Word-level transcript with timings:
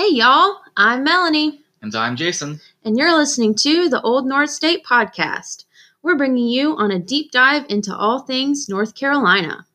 Hey, 0.00 0.14
y'all, 0.14 0.62
I'm 0.78 1.04
Melanie, 1.04 1.60
And 1.82 1.94
I'm 1.94 2.16
Jason. 2.16 2.58
and 2.82 2.96
you're 2.96 3.14
listening 3.14 3.54
to 3.56 3.90
the 3.90 4.00
Old 4.00 4.24
North 4.26 4.48
State 4.48 4.82
Podcast. 4.82 5.66
We're 6.02 6.16
bringing 6.16 6.46
you 6.48 6.74
on 6.74 6.90
a 6.90 6.98
deep 6.98 7.30
dive 7.30 7.66
into 7.68 7.94
all 7.94 8.20
things 8.20 8.66
North 8.66 8.94
Carolina. 8.94 9.66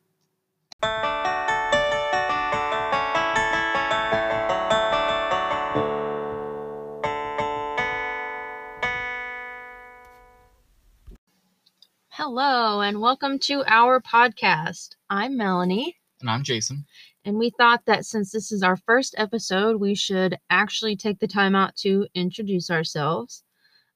Hello, 12.08 12.80
and 12.80 13.00
welcome 13.00 13.38
to 13.40 13.62
our 13.68 14.00
podcast. 14.00 14.96
I'm 15.08 15.36
Melanie. 15.36 15.96
And 16.20 16.28
I'm 16.28 16.42
Jason. 16.42 16.86
And 17.26 17.38
we 17.38 17.50
thought 17.50 17.84
that 17.86 18.06
since 18.06 18.30
this 18.30 18.52
is 18.52 18.62
our 18.62 18.76
first 18.76 19.16
episode, 19.18 19.80
we 19.80 19.96
should 19.96 20.38
actually 20.48 20.94
take 20.94 21.18
the 21.18 21.26
time 21.26 21.56
out 21.56 21.74
to 21.78 22.06
introduce 22.14 22.70
ourselves. 22.70 23.42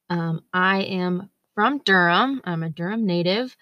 Um, 0.09 0.41
I 0.51 0.81
am 0.81 1.29
from 1.55 1.79
Durham. 1.85 2.41
I'm 2.43 2.61
a 2.61 2.69
Durham 2.69 3.05
native, 3.05 3.55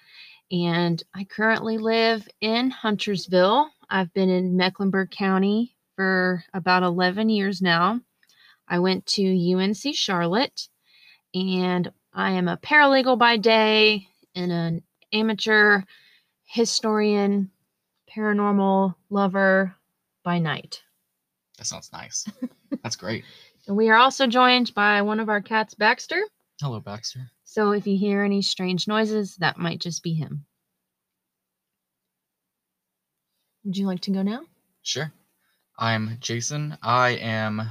and 0.51 1.01
I 1.13 1.23
currently 1.23 1.77
live 1.77 2.27
in 2.41 2.71
Huntersville. 2.71 3.69
I've 3.87 4.11
been 4.11 4.29
in 4.29 4.57
Mecklenburg 4.57 5.11
County 5.11 5.75
for 5.95 6.43
about 6.51 6.81
11 6.81 7.29
years 7.29 7.61
now. 7.61 8.01
I 8.67 8.79
went 8.79 9.05
to 9.07 9.53
UNC 9.53 9.93
Charlotte, 9.93 10.67
and 11.35 11.91
I 12.11 12.31
am 12.31 12.47
a 12.47 12.57
paralegal 12.57 13.19
by 13.19 13.37
day 13.37 14.07
and 14.33 14.51
an 14.51 14.81
amateur 15.13 15.83
historian 16.45 17.51
paranormal 18.15 18.95
lover 19.09 19.75
by 20.23 20.39
night. 20.39 20.81
That 21.57 21.65
sounds 21.65 21.91
nice. 21.91 22.25
That's 22.83 22.95
great. 22.95 23.23
And 23.67 23.77
we 23.77 23.89
are 23.89 23.97
also 23.97 24.25
joined 24.25 24.73
by 24.73 25.03
one 25.03 25.19
of 25.19 25.29
our 25.29 25.41
cats, 25.41 25.75
Baxter. 25.75 26.19
Hello, 26.59 26.79
Baxter. 26.79 27.29
So 27.43 27.71
if 27.71 27.85
you 27.85 27.95
hear 27.99 28.23
any 28.23 28.41
strange 28.41 28.87
noises, 28.87 29.35
that 29.35 29.59
might 29.59 29.79
just 29.79 30.01
be 30.01 30.13
him. 30.13 30.45
Would 33.63 33.77
you 33.77 33.85
like 33.85 33.99
to 34.01 34.11
go 34.11 34.23
now? 34.23 34.41
Sure. 34.81 35.11
I'm 35.77 36.17
Jason. 36.19 36.79
I 36.81 37.09
am 37.11 37.61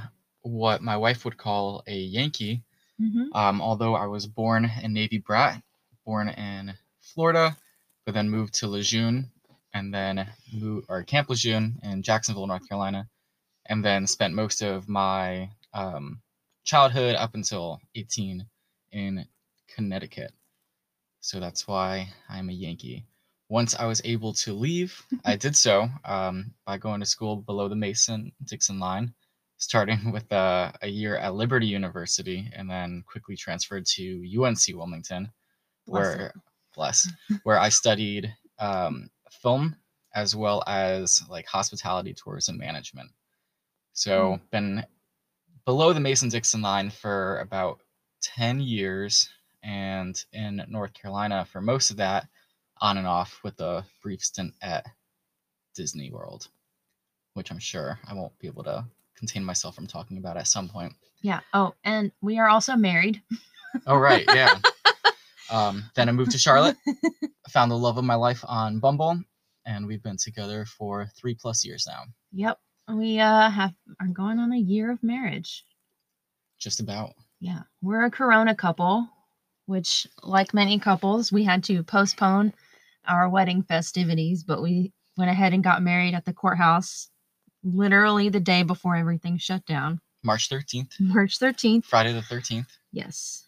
what 0.41 0.81
my 0.81 0.95
wife 0.95 1.25
would 1.25 1.37
call 1.37 1.83
a 1.85 1.95
Yankee. 1.95 2.63
Mm-hmm. 3.01 3.35
Um, 3.37 3.61
although 3.61 3.95
I 3.95 4.05
was 4.05 4.25
born 4.25 4.71
a 4.81 4.87
Navy 4.87 5.17
brat, 5.17 5.61
born 6.05 6.29
in 6.29 6.73
Florida, 7.01 7.57
but 8.05 8.13
then 8.13 8.29
moved 8.29 8.53
to 8.55 8.67
Lejeune 8.67 9.29
and 9.73 9.93
then 9.93 10.27
moved 10.53 10.87
or 10.89 11.03
Camp 11.03 11.29
Lejeune 11.29 11.79
in 11.83 12.01
Jacksonville, 12.01 12.47
North 12.47 12.67
Carolina, 12.67 13.07
and 13.67 13.83
then 13.83 14.07
spent 14.07 14.33
most 14.33 14.61
of 14.61 14.87
my 14.89 15.49
um, 15.73 16.21
childhood 16.63 17.15
up 17.15 17.35
until 17.35 17.79
18 17.95 18.45
in 18.91 19.25
Connecticut. 19.73 20.31
So 21.21 21.39
that's 21.39 21.67
why 21.67 22.09
I'm 22.29 22.49
a 22.49 22.53
Yankee. 22.53 23.05
Once 23.49 23.75
I 23.75 23.85
was 23.85 24.01
able 24.05 24.33
to 24.33 24.53
leave, 24.53 25.01
I 25.25 25.35
did 25.35 25.55
so 25.55 25.89
um, 26.05 26.53
by 26.65 26.77
going 26.77 26.99
to 26.99 27.05
school 27.05 27.37
below 27.37 27.67
the 27.67 27.75
Mason 27.75 28.31
Dixon 28.43 28.79
line, 28.79 29.13
starting 29.57 30.11
with 30.13 30.31
uh, 30.31 30.71
a 30.81 30.87
year 30.87 31.17
at 31.17 31.33
Liberty 31.33 31.65
University, 31.67 32.49
and 32.55 32.69
then 32.69 33.03
quickly 33.07 33.35
transferred 33.35 33.85
to 33.87 34.23
UNC 34.39 34.59
Wilmington, 34.73 35.31
Bless 35.87 36.15
where 36.15 36.25
it. 36.27 36.31
bless, 36.75 37.09
where 37.43 37.59
I 37.59 37.69
studied 37.69 38.31
um, 38.59 39.09
film 39.33 39.75
as 40.15 40.35
well 40.35 40.63
as 40.67 41.23
like 41.29 41.45
hospitality 41.45 42.13
tourism 42.13 42.57
management. 42.57 43.09
So 43.93 44.33
hmm. 44.33 44.43
been 44.51 44.85
below 45.65 45.93
the 45.93 45.99
Mason 45.99 46.29
Dixon 46.29 46.61
line 46.61 46.89
for 46.89 47.39
about 47.39 47.79
10 48.21 48.59
years 48.59 49.29
and 49.63 50.23
in 50.33 50.63
North 50.69 50.93
Carolina 50.93 51.45
for 51.45 51.61
most 51.61 51.91
of 51.91 51.97
that 51.97 52.27
on 52.81 52.97
and 52.97 53.07
off 53.07 53.39
with 53.43 53.59
a 53.59 53.85
brief 54.01 54.23
stint 54.23 54.53
at 54.61 54.85
Disney 55.75 56.11
World, 56.11 56.47
which 57.33 57.51
I'm 57.51 57.59
sure 57.59 57.99
I 58.07 58.13
won't 58.13 58.37
be 58.39 58.47
able 58.47 58.63
to 58.63 58.85
contain 59.15 59.43
myself 59.43 59.75
from 59.75 59.87
talking 59.87 60.17
about 60.17 60.37
at 60.37 60.47
some 60.47 60.69
point. 60.69 60.93
Yeah. 61.21 61.41
Oh, 61.53 61.75
and 61.83 62.11
we 62.21 62.39
are 62.39 62.49
also 62.49 62.75
married. 62.75 63.21
Oh 63.85 63.97
right, 63.97 64.25
yeah. 64.33 64.57
um, 65.51 65.83
then 65.95 66.09
I 66.09 66.11
moved 66.11 66.31
to 66.31 66.37
Charlotte, 66.37 66.77
found 67.49 67.71
the 67.71 67.77
love 67.77 67.97
of 67.97 68.03
my 68.03 68.15
life 68.15 68.43
on 68.47 68.79
Bumble, 68.79 69.19
and 69.65 69.87
we've 69.87 70.03
been 70.03 70.17
together 70.17 70.65
for 70.65 71.07
three 71.17 71.35
plus 71.35 71.65
years 71.65 71.85
now. 71.87 72.03
Yep. 72.33 72.59
We 72.91 73.19
uh 73.19 73.49
have 73.49 73.73
are 73.99 74.07
going 74.07 74.39
on 74.39 74.51
a 74.51 74.57
year 74.57 74.91
of 74.91 75.03
marriage. 75.03 75.63
Just 76.59 76.79
about. 76.79 77.13
Yeah. 77.39 77.61
We're 77.81 78.05
a 78.05 78.11
corona 78.11 78.55
couple, 78.55 79.07
which 79.67 80.07
like 80.23 80.53
many 80.53 80.79
couples, 80.79 81.31
we 81.31 81.43
had 81.43 81.63
to 81.65 81.83
postpone 81.83 82.53
our 83.07 83.29
wedding 83.29 83.63
festivities, 83.63 84.43
but 84.43 84.61
we 84.61 84.91
went 85.17 85.31
ahead 85.31 85.53
and 85.53 85.63
got 85.63 85.81
married 85.81 86.13
at 86.15 86.25
the 86.25 86.33
courthouse 86.33 87.09
literally 87.63 88.29
the 88.29 88.39
day 88.39 88.63
before 88.63 88.95
everything 88.95 89.37
shut 89.37 89.65
down. 89.65 89.99
March 90.23 90.49
13th, 90.49 90.93
March 90.99 91.39
13th. 91.39 91.85
Friday 91.85 92.13
the 92.13 92.19
13th. 92.21 92.67
Yes. 92.91 93.45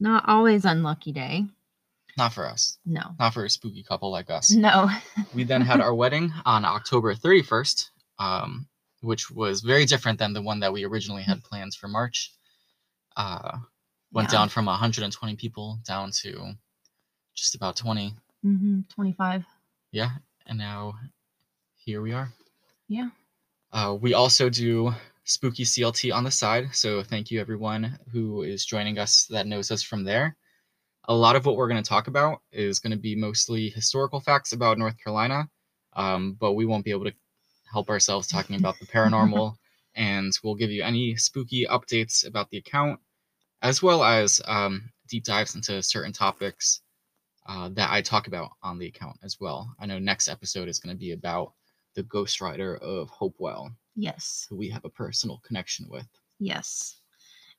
Not 0.00 0.24
always 0.28 0.64
unlucky 0.64 1.12
day. 1.12 1.44
Not 2.16 2.32
for 2.32 2.46
us. 2.46 2.78
No. 2.84 3.02
Not 3.18 3.34
for 3.34 3.44
a 3.44 3.50
spooky 3.50 3.82
couple 3.82 4.10
like 4.10 4.30
us. 4.30 4.50
No. 4.50 4.90
We 5.34 5.44
then 5.44 5.60
had 5.60 5.80
our 5.80 5.94
wedding 5.94 6.32
on 6.44 6.64
October 6.64 7.14
31st, 7.14 7.90
um, 8.18 8.66
which 9.02 9.30
was 9.30 9.60
very 9.60 9.84
different 9.84 10.18
than 10.18 10.32
the 10.32 10.42
one 10.42 10.60
that 10.60 10.72
we 10.72 10.84
originally 10.84 11.22
had 11.22 11.44
plans 11.44 11.76
for 11.76 11.86
March. 11.88 12.32
Uh, 13.16 13.58
went 14.12 14.28
Yeah. 14.32 14.38
down 14.38 14.48
from 14.48 14.66
120 14.66 15.36
people 15.36 15.78
down 15.86 16.10
to 16.22 16.52
just 17.34 17.54
about 17.54 17.76
20. 17.76 18.14
Mm-hmm, 18.44 18.80
25. 18.88 19.44
Yeah, 19.92 20.10
and 20.46 20.58
now 20.58 20.94
here 21.76 22.00
we 22.02 22.12
are. 22.12 22.32
Yeah. 22.88 23.10
Uh, 23.72 23.96
we 24.00 24.14
also 24.14 24.48
do 24.50 24.92
spooky 25.30 25.62
CLT 25.62 26.12
on 26.12 26.24
the 26.24 26.30
side, 26.30 26.74
so 26.74 27.04
thank 27.04 27.30
you 27.30 27.40
everyone 27.40 27.96
who 28.10 28.42
is 28.42 28.66
joining 28.66 28.98
us 28.98 29.26
that 29.30 29.46
knows 29.46 29.70
us 29.70 29.80
from 29.80 30.02
there. 30.02 30.36
A 31.04 31.14
lot 31.14 31.36
of 31.36 31.46
what 31.46 31.56
we're 31.56 31.68
going 31.68 31.82
to 31.82 31.88
talk 31.88 32.08
about 32.08 32.42
is 32.50 32.80
going 32.80 32.90
to 32.90 32.98
be 32.98 33.14
mostly 33.14 33.70
historical 33.70 34.18
facts 34.18 34.52
about 34.52 34.76
North 34.76 34.98
Carolina, 34.98 35.48
um, 35.92 36.36
but 36.40 36.54
we 36.54 36.66
won't 36.66 36.84
be 36.84 36.90
able 36.90 37.04
to 37.04 37.14
help 37.72 37.90
ourselves 37.90 38.26
talking 38.26 38.56
about 38.56 38.76
the 38.80 38.86
paranormal, 38.86 39.54
and 39.94 40.32
we'll 40.42 40.56
give 40.56 40.72
you 40.72 40.82
any 40.82 41.14
spooky 41.14 41.64
updates 41.64 42.26
about 42.26 42.50
the 42.50 42.58
account, 42.58 42.98
as 43.62 43.84
well 43.84 44.02
as 44.02 44.40
um, 44.48 44.90
deep 45.08 45.22
dives 45.22 45.54
into 45.54 45.80
certain 45.80 46.12
topics 46.12 46.80
uh, 47.46 47.68
that 47.68 47.92
I 47.92 48.02
talk 48.02 48.26
about 48.26 48.50
on 48.64 48.80
the 48.80 48.88
account 48.88 49.16
as 49.22 49.38
well. 49.38 49.72
I 49.78 49.86
know 49.86 50.00
next 50.00 50.26
episode 50.26 50.68
is 50.68 50.80
going 50.80 50.94
to 50.94 50.98
be 50.98 51.12
about 51.12 51.52
the 51.94 52.02
Ghost 52.02 52.40
Rider 52.40 52.76
of 52.78 53.10
Hopewell, 53.10 53.70
Yes. 53.94 54.46
who 54.48 54.56
we 54.56 54.68
have 54.70 54.84
a 54.84 54.90
personal 54.90 55.40
connection 55.44 55.86
with. 55.88 56.06
Yes. 56.38 57.00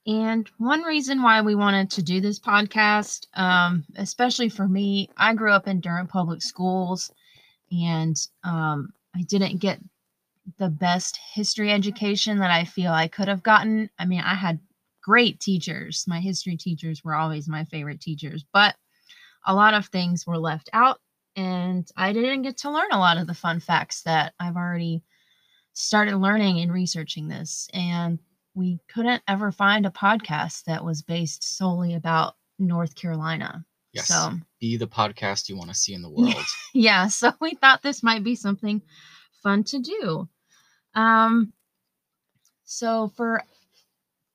And 0.08 0.50
one 0.58 0.82
reason 0.82 1.22
why 1.22 1.42
we 1.42 1.54
wanted 1.54 1.92
to 1.92 2.02
do 2.02 2.22
this 2.22 2.40
podcast, 2.40 3.28
um, 3.36 3.86
especially 3.98 4.50
for 4.50 4.68
me, 4.68 5.10
I 5.18 5.36
grew 5.36 5.52
up 5.52 5.68
in 5.68 5.80
Durham 5.80 6.08
Public 6.08 6.42
Schools 6.42 7.12
and 7.72 8.16
um, 8.44 8.94
I 9.16 9.22
didn't 9.22 9.60
get 9.60 9.80
the 10.58 10.70
best 10.70 11.20
history 11.34 11.72
education 11.72 12.40
that 12.40 12.50
I 12.50 12.66
feel 12.66 12.92
I 12.92 13.08
could 13.08 13.28
have 13.28 13.44
gotten. 13.44 13.90
I 14.00 14.06
mean, 14.06 14.22
I 14.22 14.34
had 14.34 14.60
great 15.04 15.40
teachers. 15.40 16.06
My 16.08 16.20
history 16.20 16.58
teachers 16.58 17.04
were 17.04 17.16
always 17.16 17.48
my 17.48 17.66
favorite 17.66 18.02
teachers, 18.02 18.44
but 18.52 18.76
a 19.46 19.54
lot 19.54 19.76
of 19.76 19.88
things 19.88 20.26
were 20.26 20.38
left 20.38 20.70
out 20.74 21.00
and 21.36 21.88
I 21.96 22.12
didn't 22.14 22.42
get 22.42 22.58
to 22.60 22.72
learn 22.72 22.92
a 22.92 23.00
lot 23.00 23.18
of 23.18 23.28
the 23.28 23.34
fun 23.34 23.60
facts 23.60 24.02
that 24.04 24.34
I've 24.40 24.56
already 24.58 25.04
started 25.82 26.18
learning 26.18 26.60
and 26.60 26.72
researching 26.72 27.28
this. 27.28 27.68
And 27.74 28.20
we 28.54 28.80
couldn't 28.88 29.24
ever 29.28 29.52
find 29.52 29.86
a 29.86 29.90
podcast 29.92 30.66
that 30.66 30.84
was 30.84 31.02
based 31.02 31.58
solely 31.58 31.94
about 31.96 32.36
North 32.60 32.96
Carolina. 32.96 33.66
Yes. 33.94 34.08
So, 34.08 34.34
Be 34.60 34.78
the 34.78 34.88
podcast 34.88 35.50
you 35.50 35.58
want 35.58 35.70
to 35.70 35.76
see 35.76 35.94
in 35.94 36.02
the 36.02 36.10
world. 36.16 36.36
yeah, 36.74 37.08
so 37.08 37.34
we 37.42 37.56
thought 37.56 37.82
this 37.82 38.04
might 38.04 38.24
be 38.24 38.36
something 38.36 38.82
fun 39.44 39.64
to 39.66 39.80
do. 39.80 40.30
Um 40.94 41.54
so 42.66 43.10
for 43.16 43.44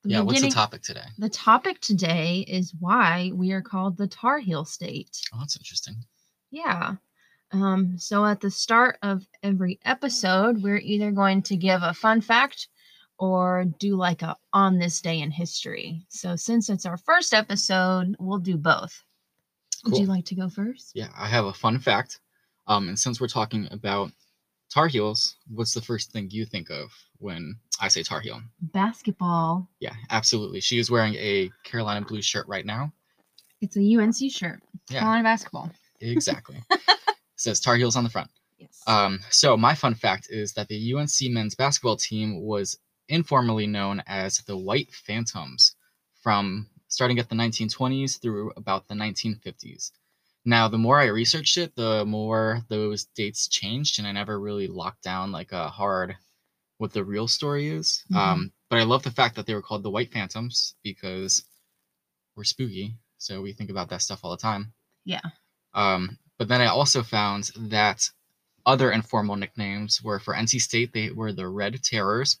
yeah, 0.03 0.21
what's 0.21 0.41
the 0.41 0.49
topic 0.49 0.81
today? 0.83 1.03
the 1.17 1.29
topic 1.29 1.79
today 1.81 2.45
is 2.47 2.73
why 2.79 3.31
we 3.33 3.51
are 3.51 3.61
called 3.61 3.97
the 3.97 4.07
Tar 4.07 4.39
Heel 4.39 4.63
State. 4.63 5.19
Oh, 5.33 5.39
that's 5.39 5.57
interesting. 5.57 5.95
Yeah. 6.51 6.95
Um, 7.51 7.97
so 7.97 8.25
at 8.25 8.41
the 8.41 8.51
start 8.51 8.97
of 9.01 9.25
every 9.41 9.79
episode, 9.85 10.61
we're 10.61 10.77
either 10.77 11.11
going 11.11 11.41
to 11.43 11.55
give 11.55 11.81
a 11.81 11.93
fun 11.93 12.21
fact 12.21 12.67
or 13.19 13.65
do 13.79 13.95
like 13.95 14.21
a 14.21 14.35
on 14.53 14.77
this 14.77 15.01
day 15.01 15.21
in 15.21 15.31
history. 15.31 16.05
So 16.09 16.35
since 16.35 16.69
it's 16.69 16.85
our 16.85 16.97
first 16.97 17.33
episode, 17.33 18.15
we'll 18.19 18.39
do 18.39 18.57
both. 18.57 19.03
Would 19.85 19.97
you 19.97 20.05
like 20.05 20.25
to 20.25 20.35
go 20.35 20.49
first? 20.49 20.91
Yeah, 20.93 21.09
I 21.17 21.27
have 21.27 21.45
a 21.45 21.53
fun 21.53 21.79
fact. 21.79 22.19
Um, 22.67 22.89
and 22.89 22.99
since 22.99 23.21
we're 23.21 23.27
talking 23.27 23.67
about 23.71 24.11
Tar 24.69 24.87
Heels, 24.87 25.37
what's 25.47 25.73
the 25.73 25.81
first 25.81 26.11
thing 26.11 26.29
you 26.29 26.45
think 26.45 26.69
of 26.69 26.91
when 27.19 27.55
I 27.79 27.87
say 27.87 28.03
Tar 28.03 28.19
Heel? 28.19 28.41
Basketball. 28.61 29.69
Yeah, 29.79 29.93
absolutely. 30.09 30.59
She 30.59 30.77
is 30.77 30.91
wearing 30.91 31.15
a 31.15 31.49
Carolina 31.63 32.05
blue 32.05 32.21
shirt 32.21 32.47
right 32.47 32.65
now. 32.65 32.91
It's 33.61 33.77
a 33.77 33.81
UNC 33.81 34.31
shirt. 34.31 34.61
Yeah. 34.89 34.99
Carolina 34.99 35.23
basketball. 35.23 35.71
Exactly. 36.01 36.61
says 37.37 37.59
Tar 37.59 37.75
Heels 37.77 37.95
on 37.95 38.03
the 38.03 38.09
front. 38.09 38.29
Yes. 38.57 38.81
Um, 38.87 39.19
so 39.29 39.55
my 39.55 39.75
fun 39.75 39.93
fact 39.93 40.27
is 40.29 40.53
that 40.53 40.67
the 40.67 40.93
UNC 40.93 41.31
men's 41.31 41.55
basketball 41.55 41.95
team 41.95 42.41
was 42.41 42.77
informally 43.07 43.67
known 43.67 44.03
as 44.07 44.39
the 44.39 44.57
White 44.57 44.91
Phantoms 44.93 45.75
from 46.21 46.67
starting 46.87 47.19
at 47.19 47.29
the 47.29 47.35
1920s 47.35 48.19
through 48.21 48.51
about 48.57 48.87
the 48.87 48.95
1950s. 48.95 49.91
Now, 50.45 50.67
the 50.67 50.77
more 50.77 50.99
I 50.99 51.07
researched 51.07 51.57
it, 51.57 51.75
the 51.75 52.05
more 52.05 52.61
those 52.69 53.05
dates 53.15 53.47
changed, 53.47 53.99
and 53.99 54.07
I 54.07 54.13
never 54.13 54.39
really 54.39 54.67
locked 54.67 55.03
down 55.03 55.31
like 55.31 55.51
a 55.51 55.67
hard 55.67 56.15
what 56.77 56.93
the 56.93 57.03
real 57.03 57.27
story 57.27 57.69
is. 57.69 58.03
Mhm. 58.11 58.15
Um, 58.15 58.53
but 58.69 58.79
I 58.79 58.83
love 58.83 59.03
the 59.03 59.11
fact 59.11 59.35
that 59.35 59.45
they 59.45 59.53
were 59.53 59.61
called 59.61 59.83
the 59.83 59.89
White 59.89 60.11
Phantoms 60.11 60.75
because 60.83 61.43
we're 62.35 62.43
spooky, 62.43 62.95
so 63.17 63.41
we 63.41 63.51
think 63.51 63.69
about 63.69 63.89
that 63.89 64.01
stuff 64.01 64.21
all 64.23 64.31
the 64.31 64.37
time. 64.37 64.73
Yeah. 65.05 65.21
Um, 65.73 66.17
but 66.37 66.47
then 66.47 66.61
I 66.61 66.67
also 66.67 67.03
found 67.03 67.51
that 67.57 68.09
other 68.65 68.91
informal 68.91 69.35
nicknames 69.35 70.03
were 70.03 70.19
for 70.19 70.33
NC 70.33 70.61
State, 70.61 70.93
they 70.93 71.09
were 71.11 71.31
the 71.31 71.47
Red 71.47 71.81
Terrors, 71.83 72.39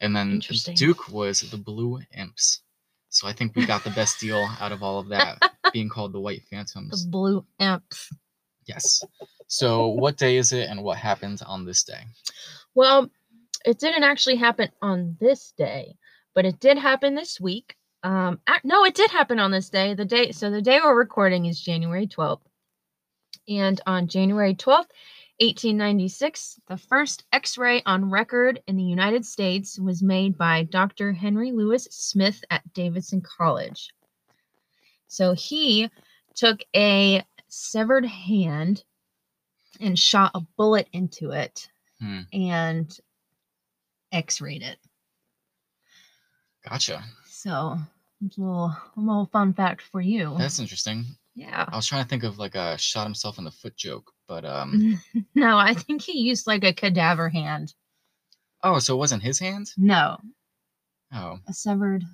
and 0.00 0.14
then 0.14 0.40
Duke 0.74 1.08
was 1.08 1.40
the 1.40 1.56
Blue 1.56 2.00
Imps. 2.16 2.62
So 3.10 3.26
I 3.26 3.32
think 3.32 3.54
we 3.54 3.66
got 3.66 3.84
the 3.84 3.90
best 3.90 4.20
deal 4.20 4.48
out 4.60 4.72
of 4.72 4.82
all 4.82 4.98
of 4.98 5.08
that, 5.08 5.38
being 5.72 5.88
called 5.88 6.12
the 6.12 6.20
White 6.20 6.42
Phantoms. 6.48 7.04
the 7.04 7.10
blue 7.10 7.44
imps. 7.58 8.10
Yes. 8.66 9.02
So 9.48 9.88
what 9.88 10.16
day 10.16 10.36
is 10.36 10.52
it, 10.52 10.68
and 10.70 10.82
what 10.82 10.96
happened 10.96 11.42
on 11.44 11.66
this 11.66 11.82
day? 11.82 12.04
Well, 12.74 13.10
it 13.64 13.78
didn't 13.78 14.04
actually 14.04 14.36
happen 14.36 14.70
on 14.80 15.16
this 15.20 15.52
day, 15.58 15.96
but 16.34 16.44
it 16.46 16.60
did 16.60 16.78
happen 16.78 17.16
this 17.16 17.40
week. 17.40 17.74
Um, 18.02 18.40
no, 18.62 18.84
it 18.84 18.94
did 18.94 19.10
happen 19.10 19.40
on 19.40 19.50
this 19.50 19.68
day. 19.68 19.94
The 19.94 20.04
day, 20.04 20.30
so 20.30 20.50
the 20.50 20.62
day 20.62 20.78
we're 20.82 20.96
recording 20.96 21.46
is 21.46 21.60
January 21.60 22.06
12th. 22.06 22.40
And 23.48 23.80
on 23.86 24.06
January 24.08 24.54
12th, 24.54 24.90
1896, 25.40 26.60
the 26.68 26.76
first 26.76 27.24
x 27.32 27.56
ray 27.56 27.82
on 27.86 28.10
record 28.10 28.60
in 28.66 28.76
the 28.76 28.84
United 28.84 29.24
States 29.24 29.78
was 29.78 30.02
made 30.02 30.36
by 30.36 30.64
Dr. 30.64 31.12
Henry 31.12 31.50
Louis 31.50 31.88
Smith 31.90 32.44
at 32.50 32.70
Davidson 32.74 33.22
College. 33.22 33.88
So 35.08 35.32
he 35.32 35.90
took 36.34 36.60
a 36.76 37.24
severed 37.48 38.04
hand 38.06 38.84
and 39.80 39.98
shot 39.98 40.32
a 40.34 40.40
bullet 40.56 40.88
into 40.92 41.30
it 41.30 41.68
Hmm. 42.00 42.20
and 42.32 42.98
x-rayed 44.12 44.62
it. 44.62 44.78
Gotcha. 46.68 47.02
So 47.26 47.50
a 47.50 47.88
little, 48.20 48.66
a 48.96 49.00
little 49.00 49.26
fun 49.32 49.54
fact 49.54 49.82
for 49.82 50.00
you. 50.00 50.34
That's 50.38 50.58
interesting. 50.58 51.06
Yeah. 51.40 51.64
I 51.68 51.76
was 51.76 51.86
trying 51.86 52.02
to 52.02 52.08
think 52.08 52.22
of 52.24 52.38
like 52.38 52.54
a 52.54 52.76
shot 52.78 53.04
himself 53.04 53.38
in 53.38 53.44
the 53.44 53.50
foot 53.50 53.76
joke, 53.76 54.12
but 54.28 54.44
um. 54.44 55.00
No, 55.34 55.56
I 55.58 55.74
think 55.74 56.02
he 56.02 56.18
used 56.18 56.46
like 56.46 56.64
a 56.64 56.72
cadaver 56.72 57.28
hand. 57.28 57.74
Oh, 58.62 58.78
so 58.78 58.94
it 58.94 58.98
wasn't 58.98 59.22
his 59.22 59.38
hand? 59.38 59.72
No, 59.78 60.18
Oh, 61.14 61.38
a 61.48 61.52
severed, 61.52 62.04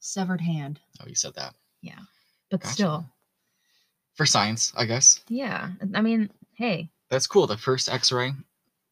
severed 0.00 0.40
hand. 0.40 0.80
oh, 1.00 1.04
you 1.06 1.14
said 1.14 1.34
that. 1.34 1.54
Yeah. 1.82 1.98
But 2.50 2.60
Gotcha. 2.62 2.72
still, 2.74 3.06
For 4.14 4.24
science, 4.26 4.72
I 4.76 4.86
guess. 4.86 5.22
yeah. 5.28 5.68
I 5.94 6.00
mean, 6.00 6.30
hey, 6.54 6.88
That's 7.10 7.26
cool. 7.26 7.46
The 7.46 7.56
first 7.58 7.88
X-ray 7.88 8.32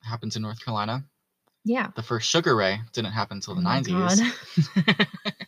happened 0.02 0.36
in 0.36 0.42
North 0.42 0.62
Carolina. 0.64 1.02
yeah. 1.64 1.88
The 1.96 2.02
first 2.02 2.28
sugar 2.28 2.54
ray 2.54 2.78
didn't 2.92 3.12
happen 3.12 3.38
until 3.38 3.54
the 3.54 3.62
Oh 3.62 3.64
90s. 3.64 5.06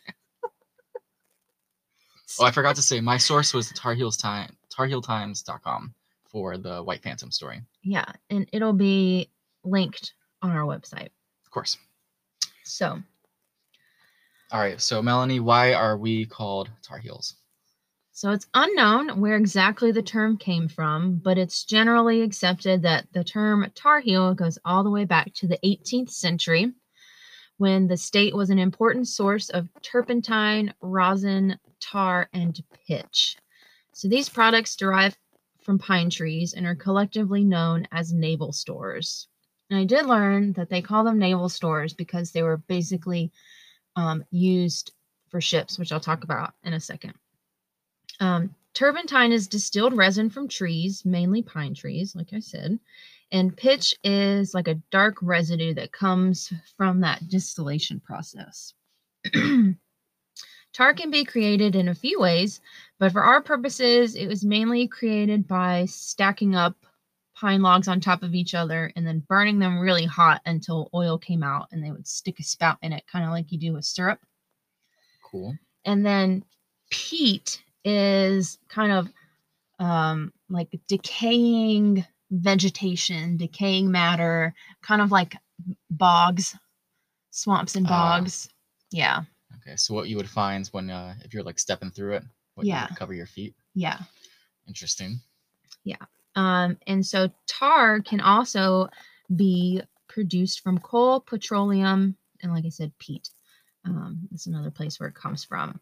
Oh, 2.39 2.45
I 2.45 2.51
forgot 2.51 2.75
to 2.77 2.81
say 2.81 3.01
my 3.01 3.17
source 3.17 3.53
was 3.53 3.71
Tar 3.71 3.93
Heels 3.93 4.17
Time, 4.17 4.55
TarHeelTimes.com 4.75 5.93
for 6.29 6.57
the 6.57 6.81
White 6.81 7.03
Phantom 7.03 7.31
story. 7.31 7.61
Yeah, 7.83 8.05
and 8.29 8.47
it'll 8.53 8.73
be 8.73 9.29
linked 9.63 10.13
on 10.41 10.51
our 10.51 10.63
website. 10.63 11.09
Of 11.45 11.51
course. 11.51 11.77
So 12.63 13.01
All 14.51 14.59
right. 14.59 14.79
So 14.79 15.01
Melanie, 15.01 15.39
why 15.39 15.73
are 15.73 15.97
we 15.97 16.25
called 16.25 16.69
Tar 16.81 16.99
Heels? 16.99 17.35
So 18.13 18.31
it's 18.31 18.47
unknown 18.53 19.19
where 19.19 19.35
exactly 19.35 19.91
the 19.91 20.01
term 20.01 20.37
came 20.37 20.67
from, 20.67 21.15
but 21.23 21.37
it's 21.37 21.63
generally 21.63 22.21
accepted 22.21 22.81
that 22.83 23.07
the 23.13 23.23
term 23.23 23.71
Tar 23.73 23.99
Heel 23.99 24.33
goes 24.33 24.59
all 24.65 24.83
the 24.83 24.89
way 24.89 25.05
back 25.05 25.33
to 25.35 25.47
the 25.47 25.59
18th 25.63 26.11
century 26.11 26.73
when 27.57 27.87
the 27.87 27.97
state 27.97 28.35
was 28.35 28.49
an 28.49 28.59
important 28.59 29.07
source 29.07 29.49
of 29.49 29.69
turpentine, 29.81 30.73
rosin, 30.81 31.57
tar, 31.81 32.29
and 32.33 32.57
pitch. 32.87 33.37
So 33.93 34.07
these 34.07 34.29
products 34.29 34.75
derive 34.75 35.17
from 35.61 35.77
pine 35.77 36.09
trees 36.09 36.53
and 36.53 36.65
are 36.65 36.75
collectively 36.75 37.43
known 37.43 37.87
as 37.91 38.13
naval 38.13 38.51
stores. 38.51 39.27
And 39.69 39.79
I 39.79 39.85
did 39.85 40.05
learn 40.05 40.53
that 40.53 40.69
they 40.69 40.81
call 40.81 41.03
them 41.03 41.19
naval 41.19 41.49
stores 41.49 41.93
because 41.93 42.31
they 42.31 42.43
were 42.43 42.57
basically 42.57 43.31
um, 43.95 44.25
used 44.31 44.91
for 45.29 45.39
ships, 45.39 45.79
which 45.79 45.91
I'll 45.91 45.99
talk 45.99 46.23
about 46.23 46.53
in 46.63 46.73
a 46.73 46.79
second. 46.79 47.13
Um, 48.19 48.55
turpentine 48.73 49.31
is 49.31 49.47
distilled 49.47 49.95
resin 49.95 50.29
from 50.29 50.47
trees, 50.47 51.05
mainly 51.05 51.41
pine 51.41 51.73
trees, 51.73 52.15
like 52.15 52.33
I 52.33 52.39
said. 52.39 52.79
And 53.31 53.55
pitch 53.55 53.95
is 54.03 54.53
like 54.53 54.67
a 54.67 54.81
dark 54.91 55.17
residue 55.21 55.73
that 55.75 55.93
comes 55.93 56.51
from 56.75 56.99
that 57.01 57.29
distillation 57.29 58.01
process. 58.01 58.73
Tar 60.73 60.93
can 60.93 61.11
be 61.11 61.25
created 61.25 61.75
in 61.75 61.89
a 61.89 61.95
few 61.95 62.19
ways, 62.19 62.61
but 62.99 63.11
for 63.11 63.23
our 63.23 63.41
purposes, 63.41 64.15
it 64.15 64.27
was 64.27 64.45
mainly 64.45 64.87
created 64.87 65.47
by 65.47 65.85
stacking 65.85 66.55
up 66.55 66.75
pine 67.35 67.61
logs 67.61 67.87
on 67.87 67.99
top 67.99 68.23
of 68.23 68.33
each 68.35 68.53
other 68.53 68.91
and 68.95 69.05
then 69.05 69.19
burning 69.27 69.59
them 69.59 69.79
really 69.79 70.05
hot 70.05 70.41
until 70.45 70.89
oil 70.93 71.17
came 71.17 71.43
out 71.43 71.67
and 71.71 71.83
they 71.83 71.91
would 71.91 72.07
stick 72.07 72.39
a 72.39 72.43
spout 72.43 72.77
in 72.81 72.93
it, 72.93 73.03
kind 73.11 73.25
of 73.25 73.31
like 73.31 73.51
you 73.51 73.57
do 73.57 73.73
with 73.73 73.83
syrup. 73.85 74.19
Cool. 75.23 75.57
And 75.85 76.05
then 76.05 76.43
peat 76.89 77.61
is 77.83 78.59
kind 78.69 78.91
of 78.91 79.09
um, 79.79 80.31
like 80.49 80.69
decaying 80.87 82.05
vegetation, 82.29 83.35
decaying 83.37 83.91
matter, 83.91 84.53
kind 84.81 85.01
of 85.01 85.11
like 85.11 85.35
bogs, 85.89 86.55
swamps 87.31 87.75
and 87.75 87.87
Ah. 87.87 88.19
bogs. 88.19 88.47
yeah, 88.91 89.23
Okay. 89.71 89.77
So 89.77 89.93
what 89.93 90.09
you 90.09 90.17
would 90.17 90.29
find 90.29 90.67
when 90.67 90.89
uh, 90.89 91.15
if 91.23 91.33
you're 91.33 91.43
like 91.43 91.59
stepping 91.59 91.91
through 91.91 92.15
it, 92.15 92.23
what 92.55 92.65
you 92.67 92.73
Yeah. 92.73 92.87
would 92.89 92.97
cover 92.97 93.13
your 93.13 93.25
feet. 93.25 93.55
yeah. 93.73 93.99
Interesting. 94.67 95.19
Yeah. 95.83 95.95
Um, 96.35 96.77
and 96.87 97.05
so 97.05 97.29
tar 97.47 97.99
can 98.01 98.21
also 98.21 98.89
be 99.35 99.81
produced 100.07 100.59
from 100.61 100.77
coal, 100.77 101.19
petroleum, 101.19 102.15
and 102.41 102.53
like 102.53 102.65
I 102.65 102.69
said, 102.69 102.91
peat. 102.99 103.29
Um, 103.85 104.27
that's 104.29 104.45
another 104.45 104.71
place 104.71 104.99
where 104.99 105.09
it 105.09 105.15
comes 105.15 105.43
from. 105.43 105.79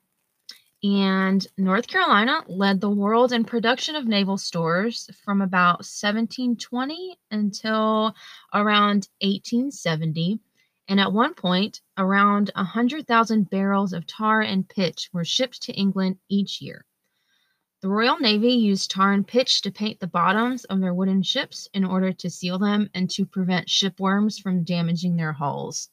And 0.82 1.46
North 1.58 1.88
Carolina 1.88 2.42
led 2.48 2.80
the 2.80 2.90
world 2.90 3.34
in 3.34 3.44
production 3.44 3.96
of 3.96 4.08
naval 4.08 4.38
stores 4.38 5.10
from 5.26 5.42
about 5.42 5.80
1720 5.80 7.20
until 7.32 8.16
around 8.54 9.10
1870. 9.22 10.40
And 10.90 11.00
at 11.00 11.14
one 11.14 11.36
point, 11.36 11.82
around 11.98 12.50
100,000 12.56 13.50
barrels 13.50 13.94
of 13.94 14.08
tar 14.08 14.42
and 14.42 14.68
pitch 14.68 15.10
were 15.14 15.24
shipped 15.24 15.62
to 15.64 15.74
England 15.74 16.18
each 16.30 16.62
year. 16.62 16.84
The 17.82 17.90
Royal 17.90 18.18
Navy 18.20 18.54
used 18.54 18.90
tar 18.92 19.14
and 19.14 19.26
pitch 19.26 19.62
to 19.62 19.72
paint 19.72 20.00
the 20.00 20.08
bottoms 20.08 20.66
of 20.66 20.82
their 20.82 20.94
wooden 20.94 21.22
ships 21.22 21.70
in 21.74 21.86
order 21.86 22.12
to 22.12 22.30
seal 22.30 22.58
them 22.58 22.90
and 22.96 23.10
to 23.12 23.26
prevent 23.26 23.68
shipworms 23.68 24.42
from 24.42 24.64
damaging 24.64 25.16
their 25.16 25.32
hulls. 25.32 25.90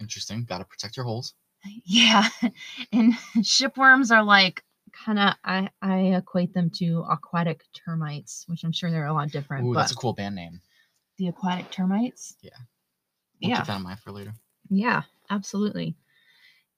Interesting. 0.00 0.44
Got 0.44 0.58
to 0.58 0.64
protect 0.64 0.96
your 0.96 1.04
holes. 1.04 1.34
Yeah, 1.84 2.26
and 2.92 3.12
shipworms 3.38 4.10
are 4.10 4.24
like 4.24 4.64
kind 4.92 5.18
of 5.18 5.34
I 5.44 5.68
I 5.80 5.98
equate 6.16 6.52
them 6.54 6.70
to 6.78 7.04
aquatic 7.08 7.62
termites, 7.72 8.44
which 8.48 8.64
I'm 8.64 8.72
sure 8.72 8.90
they're 8.90 9.06
a 9.06 9.12
lot 9.12 9.30
different. 9.30 9.66
Ooh, 9.66 9.74
but 9.74 9.80
that's 9.80 9.92
a 9.92 9.94
cool 9.94 10.12
band 10.12 10.34
name. 10.34 10.60
the 11.18 11.28
aquatic 11.28 11.70
termites. 11.70 12.36
Yeah. 12.42 12.50
We'll 13.42 13.50
Yeah. 13.50 13.52
keep 13.52 13.66
that 13.66 13.76
in 13.76 13.82
mind 13.82 14.00
for 14.00 14.10
later. 14.12 14.34
Yeah, 14.70 15.02
absolutely. 15.30 15.94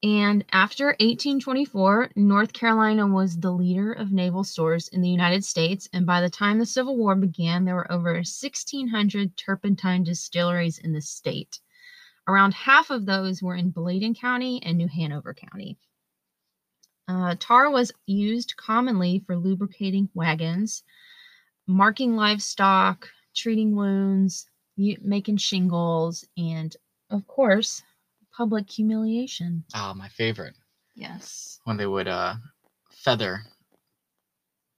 And 0.03 0.45
after 0.53 0.97
1824, 1.01 2.13
North 2.17 2.53
Carolina 2.53 3.07
was 3.07 3.39
the 3.41 3.53
leader 3.53 3.93
of 3.93 4.13
naval 4.13 4.45
stores 4.45 4.89
in 4.89 5.03
the 5.03 5.11
United 5.11 5.45
States. 5.45 5.89
And 5.93 6.07
by 6.07 6.21
the 6.21 6.31
time 6.31 6.59
the 6.59 6.67
Civil 6.67 6.97
War 6.97 7.17
began, 7.17 7.65
there 7.65 7.77
were 7.77 7.91
over 7.93 8.23
1,600 8.25 9.37
turpentine 9.37 10.05
distilleries 10.05 10.79
in 10.79 10.93
the 10.93 11.01
state. 11.03 11.61
Around 12.29 12.55
half 12.55 12.91
of 12.91 13.07
those 13.07 13.43
were 13.43 13.57
in 13.57 13.71
Bladen 13.71 14.15
County 14.15 14.63
and 14.63 14.79
New 14.79 14.89
Hanover 14.89 15.35
County. 15.35 15.79
Uh, 17.09 17.35
tar 17.39 17.71
was 17.71 17.93
used 18.07 18.57
commonly 18.57 19.19
for 19.21 19.37
lubricating 19.37 20.09
wagons, 20.15 20.83
marking 21.67 22.17
livestock, 22.17 23.11
treating 23.35 23.77
wounds, 23.77 24.51
making 24.77 25.37
shingles, 25.39 26.25
and 26.37 26.75
of 27.11 27.27
course, 27.27 27.83
public 28.37 28.71
humiliation. 28.71 29.65
Ah, 29.75 29.95
my 29.95 30.09
favorite. 30.09 30.55
Yes. 30.95 31.61
When 31.65 31.77
they 31.77 31.87
would 31.87 32.09
uh, 32.09 32.35
feather 32.91 33.43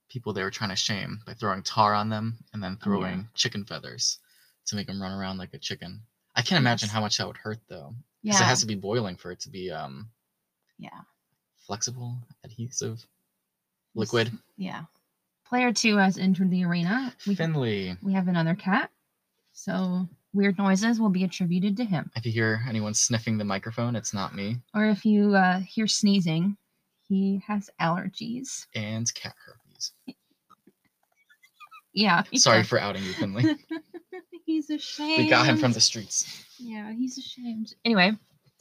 people 0.09 0.31
they 0.33 0.41
were 0.43 0.51
trying 0.51 0.69
to 0.69 0.75
shame 0.75 1.19
by 1.25 1.33
throwing 1.33 1.61
tar 1.61 1.93
on 1.93 2.09
them 2.09 2.37
and 2.53 2.63
then 2.63 2.73
Oh, 2.73 2.77
yeah. 2.77 2.83
throwing 2.83 3.29
chicken 3.35 3.65
feathers 3.65 4.19
to 4.67 4.75
make 4.75 4.87
them 4.87 5.01
run 5.01 5.11
around 5.11 5.37
like 5.37 5.53
a 5.53 5.57
chicken. 5.59 6.01
I 6.35 6.41
can't 6.41 6.59
imagine 6.59 6.89
how 6.89 7.01
much 7.01 7.17
that 7.17 7.27
would 7.27 7.37
hurt 7.37 7.59
though. 7.67 7.93
Yeah. 8.23 8.31
Because 8.31 8.41
it 8.41 8.45
has 8.45 8.59
to 8.61 8.67
be 8.67 8.75
boiling 8.75 9.17
for 9.17 9.31
it 9.31 9.39
to 9.41 9.49
be 9.49 9.69
um, 9.71 10.09
yeah. 10.79 11.01
flexible, 11.65 12.17
adhesive, 12.43 13.03
liquid. 13.95 14.31
Yeah. 14.57 14.83
Player 15.47 15.71
two 15.71 15.97
has 15.97 16.17
entered 16.17 16.51
the 16.51 16.63
arena. 16.65 17.13
We, 17.25 17.35
Finley. 17.35 17.95
we 18.01 18.13
have 18.13 18.27
another 18.27 18.55
cat. 18.55 18.89
So 19.57 20.07
weird 20.33 20.59
noises 20.59 20.99
will 20.99 21.09
be 21.09 21.23
attributed 21.23 21.77
to 21.77 21.83
him. 21.83 22.11
If 22.15 22.27
you 22.27 22.31
hear 22.31 22.61
anyone 22.69 22.93
sniffing 22.93 23.39
the 23.39 23.43
microphone, 23.43 23.95
it's 23.95 24.13
not 24.13 24.35
me. 24.35 24.57
Or 24.75 24.85
if 24.85 25.03
you 25.03 25.33
uh, 25.33 25.61
hear 25.61 25.87
sneezing, 25.87 26.55
he 27.09 27.41
has 27.47 27.67
allergies. 27.81 28.67
And 28.75 29.11
cat 29.13 29.33
herpes. 29.45 29.91
Yeah. 31.93 32.21
Sorry 32.35 32.59
does. 32.59 32.67
for 32.67 32.79
outing 32.79 33.01
you, 33.01 33.13
Finley. 33.13 33.55
he's 34.45 34.69
ashamed. 34.69 35.17
we 35.23 35.27
got 35.27 35.47
him 35.47 35.57
from 35.57 35.73
the 35.73 35.81
streets. 35.81 36.45
Yeah, 36.59 36.93
he's 36.93 37.17
ashamed. 37.17 37.73
Anyway, 37.83 38.11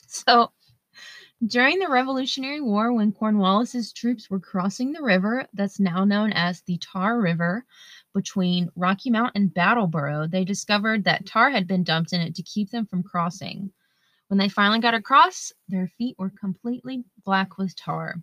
so 0.06 0.52
during 1.46 1.78
the 1.78 1.90
Revolutionary 1.90 2.62
War, 2.62 2.94
when 2.94 3.12
Cornwallis's 3.12 3.92
troops 3.92 4.30
were 4.30 4.40
crossing 4.40 4.92
the 4.92 5.02
river 5.02 5.46
that's 5.52 5.78
now 5.78 6.06
known 6.06 6.32
as 6.32 6.62
the 6.62 6.78
Tar 6.78 7.20
River 7.20 7.66
between 8.16 8.70
Rocky 8.74 9.10
Mount 9.10 9.32
and 9.34 9.52
Battleboro, 9.52 10.28
they 10.28 10.42
discovered 10.42 11.04
that 11.04 11.26
tar 11.26 11.50
had 11.50 11.66
been 11.66 11.84
dumped 11.84 12.14
in 12.14 12.22
it 12.22 12.34
to 12.36 12.42
keep 12.42 12.70
them 12.70 12.86
from 12.86 13.02
crossing. 13.02 13.70
When 14.28 14.38
they 14.38 14.48
finally 14.48 14.80
got 14.80 14.94
across, 14.94 15.52
their 15.68 15.86
feet 15.98 16.16
were 16.18 16.30
completely 16.30 17.04
black 17.26 17.58
with 17.58 17.76
tar. 17.76 18.16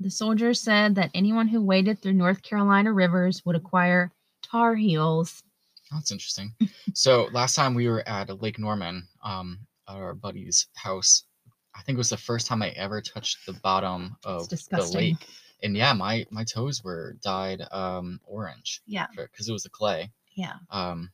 The 0.00 0.10
soldiers 0.10 0.60
said 0.60 0.96
that 0.96 1.12
anyone 1.14 1.46
who 1.46 1.62
waded 1.62 2.02
through 2.02 2.14
North 2.14 2.42
Carolina 2.42 2.92
rivers 2.92 3.40
would 3.46 3.54
acquire 3.54 4.10
tar 4.42 4.74
heels. 4.74 5.44
That's 5.92 6.10
interesting. 6.10 6.52
so 6.92 7.28
last 7.32 7.54
time 7.54 7.74
we 7.74 7.88
were 7.88 8.06
at 8.08 8.42
Lake 8.42 8.58
Norman, 8.58 9.06
um, 9.22 9.60
at 9.88 9.94
our 9.94 10.14
buddy's 10.14 10.66
house. 10.74 11.22
I 11.76 11.82
think 11.82 11.94
it 11.94 11.98
was 11.98 12.10
the 12.10 12.16
first 12.16 12.48
time 12.48 12.62
I 12.62 12.70
ever 12.70 13.00
touched 13.00 13.46
the 13.46 13.52
bottom 13.52 14.16
of 14.24 14.48
the 14.48 14.90
lake, 14.92 15.24
and 15.62 15.76
yeah, 15.76 15.92
my 15.92 16.26
my 16.30 16.44
toes 16.44 16.82
were 16.84 17.16
dyed 17.22 17.62
um, 17.72 18.20
orange 18.24 18.82
Yeah, 18.86 19.06
because 19.16 19.48
it 19.48 19.52
was 19.52 19.64
a 19.66 19.70
clay. 19.70 20.10
yeah. 20.34 20.54
Um, 20.70 21.10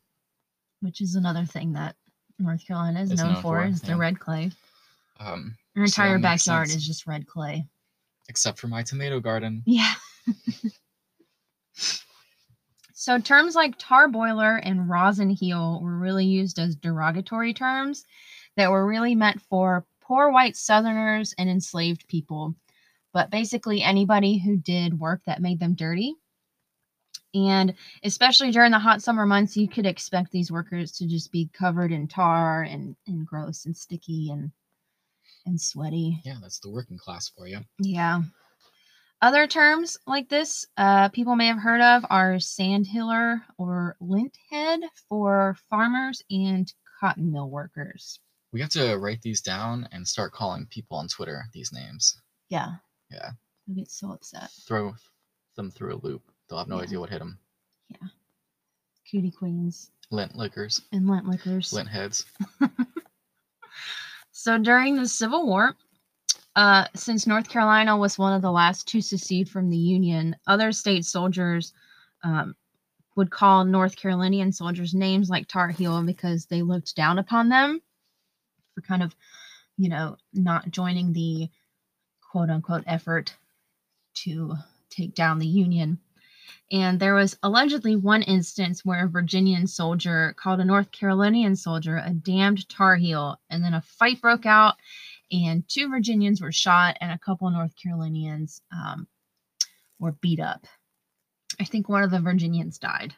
which 0.80 1.00
is 1.00 1.14
another 1.14 1.44
thing 1.44 1.72
that 1.74 1.94
North 2.38 2.66
Carolina 2.66 3.00
is 3.02 3.10
known, 3.10 3.34
known 3.34 3.42
for, 3.42 3.60
for, 3.60 3.64
is 3.66 3.80
the 3.82 3.94
red 3.96 4.18
clay. 4.18 4.50
um, 5.20 5.56
Our 5.76 5.84
entire 5.84 6.18
makes 6.18 6.44
backyard 6.44 6.68
is 6.70 6.84
just 6.86 7.06
red 7.06 7.26
clay. 7.26 7.66
except 8.28 8.58
for 8.58 8.66
my 8.68 8.82
tomato 8.82 9.20
garden. 9.20 9.62
Yeah. 9.64 9.94
so 12.94 13.18
terms 13.18 13.54
like 13.54 13.74
tar 13.78 14.08
boiler 14.08 14.56
and 14.56 14.88
rosin 14.88 15.30
heel 15.30 15.80
were 15.82 15.96
really 15.98 16.26
used 16.26 16.58
as 16.58 16.76
derogatory 16.76 17.52
terms 17.54 18.04
that 18.56 18.70
were 18.70 18.86
really 18.86 19.14
meant 19.14 19.40
for 19.40 19.84
poor 20.00 20.30
white 20.30 20.56
southerners 20.56 21.34
and 21.38 21.48
enslaved 21.48 22.06
people. 22.08 22.54
But 23.12 23.30
basically 23.30 23.82
anybody 23.82 24.38
who 24.38 24.56
did 24.56 24.98
work 24.98 25.20
that 25.26 25.42
made 25.42 25.60
them 25.60 25.74
dirty. 25.74 26.14
And 27.34 27.74
especially 28.02 28.50
during 28.50 28.72
the 28.72 28.78
hot 28.78 29.02
summer 29.02 29.24
months, 29.24 29.56
you 29.56 29.68
could 29.68 29.86
expect 29.86 30.32
these 30.32 30.52
workers 30.52 30.92
to 30.92 31.06
just 31.06 31.32
be 31.32 31.48
covered 31.52 31.92
in 31.92 32.08
tar 32.08 32.62
and, 32.62 32.94
and 33.06 33.26
gross 33.26 33.64
and 33.64 33.76
sticky 33.76 34.30
and 34.30 34.50
and 35.46 35.60
sweaty. 35.60 36.20
Yeah, 36.24 36.36
that's 36.40 36.60
the 36.60 36.70
working 36.70 36.98
class 36.98 37.28
for 37.28 37.46
you. 37.46 37.60
Yeah. 37.78 38.22
Other 39.20 39.46
terms 39.46 39.98
like 40.06 40.28
this, 40.28 40.66
uh, 40.76 41.08
people 41.10 41.36
may 41.36 41.46
have 41.46 41.58
heard 41.58 41.80
of 41.80 42.04
are 42.10 42.34
sandhiller 42.34 43.42
or 43.56 43.96
lint 44.00 44.36
head 44.50 44.80
for 45.08 45.56
farmers 45.70 46.22
and 46.28 46.72
cotton 46.98 47.32
mill 47.32 47.48
workers. 47.48 48.18
We 48.52 48.60
have 48.60 48.70
to 48.70 48.96
write 48.96 49.22
these 49.22 49.40
down 49.40 49.88
and 49.92 50.06
start 50.06 50.32
calling 50.32 50.66
people 50.66 50.98
on 50.98 51.08
Twitter 51.08 51.44
these 51.52 51.72
names. 51.72 52.20
Yeah. 52.48 52.72
Yeah. 53.12 53.30
I 53.68 53.72
get 53.74 53.90
so 53.90 54.10
upset. 54.12 54.50
Throw 54.66 54.94
them 55.56 55.70
through 55.70 55.94
a 55.94 56.00
loop. 56.06 56.22
They'll 56.48 56.58
have 56.58 56.68
no 56.68 56.76
Yeah. 56.78 56.82
idea 56.84 57.00
what 57.00 57.10
hit 57.10 57.18
them. 57.20 57.38
Yeah. 57.88 58.08
Cutie 59.04 59.30
queens 59.30 59.90
Lint 60.10 60.36
liquors, 60.36 60.82
and 60.92 61.06
lint 61.08 61.26
lickers. 61.26 61.72
lint 61.72 61.88
heads. 61.88 62.24
So 64.34 64.58
during 64.58 64.96
the 64.96 65.06
Civil 65.06 65.46
War, 65.46 65.76
uh, 66.56 66.86
since 66.94 67.26
North 67.26 67.48
Carolina 67.48 67.96
was 67.96 68.18
one 68.18 68.32
of 68.32 68.42
the 68.42 68.50
last 68.50 68.88
to 68.88 69.00
secede 69.00 69.48
from 69.48 69.68
the 69.70 69.76
Union, 69.76 70.34
other 70.46 70.72
state 70.72 71.04
soldiers 71.04 71.72
um, 72.24 72.56
would 73.14 73.30
call 73.30 73.64
North 73.64 73.94
Carolinian 73.94 74.50
soldiers 74.52 74.94
names 74.94 75.28
like 75.28 75.48
Tar 75.48 75.68
Heel 75.68 76.02
because 76.02 76.46
they 76.46 76.62
looked 76.62 76.96
down 76.96 77.18
upon 77.18 77.50
them 77.50 77.80
for 78.74 78.80
kind 78.80 79.02
of, 79.02 79.14
you 79.76 79.88
know, 79.88 80.16
not 80.32 80.70
joining 80.70 81.12
the 81.12 81.48
quote 82.32 82.48
unquote 82.48 82.82
effort 82.86 83.36
to 84.14 84.54
take 84.88 85.14
down 85.14 85.38
the 85.38 85.46
Union. 85.46 85.98
And 86.70 86.98
there 86.98 87.14
was 87.14 87.36
allegedly 87.42 87.94
one 87.94 88.22
instance 88.22 88.82
where 88.86 89.04
a 89.04 89.08
Virginian 89.08 89.66
soldier 89.66 90.34
called 90.38 90.58
a 90.58 90.64
North 90.64 90.90
Carolinian 90.92 91.56
soldier 91.56 91.98
a 91.98 92.10
damned 92.10 92.66
Tar 92.70 92.96
Heel, 92.96 93.38
and 93.50 93.62
then 93.62 93.74
a 93.74 93.82
fight 93.82 94.22
broke 94.22 94.46
out, 94.46 94.76
and 95.30 95.68
two 95.68 95.90
Virginians 95.90 96.40
were 96.40 96.52
shot, 96.52 96.96
and 97.02 97.12
a 97.12 97.18
couple 97.18 97.50
North 97.50 97.74
Carolinians 97.76 98.62
um, 98.72 99.06
were 99.98 100.12
beat 100.12 100.40
up. 100.40 100.66
I 101.60 101.64
think 101.64 101.90
one 101.90 102.02
of 102.02 102.10
the 102.10 102.20
Virginians 102.20 102.78
died. 102.78 103.14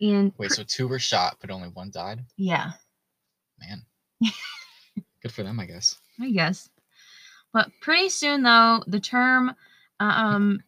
And 0.00 0.32
Wait, 0.36 0.50
so 0.50 0.64
two 0.64 0.88
were 0.88 0.98
shot, 0.98 1.36
but 1.40 1.50
only 1.50 1.68
one 1.68 1.92
died? 1.92 2.24
yeah, 2.36 2.72
Man. 3.60 3.84
Good 5.22 5.32
for 5.32 5.44
them, 5.44 5.60
I 5.60 5.66
guess. 5.66 5.96
I 6.20 6.30
guess. 6.30 6.68
But 7.52 7.70
pretty 7.80 8.08
soon, 8.08 8.42
though, 8.42 8.82
the 8.86 9.00
term 9.00 9.54
um, 9.98 10.62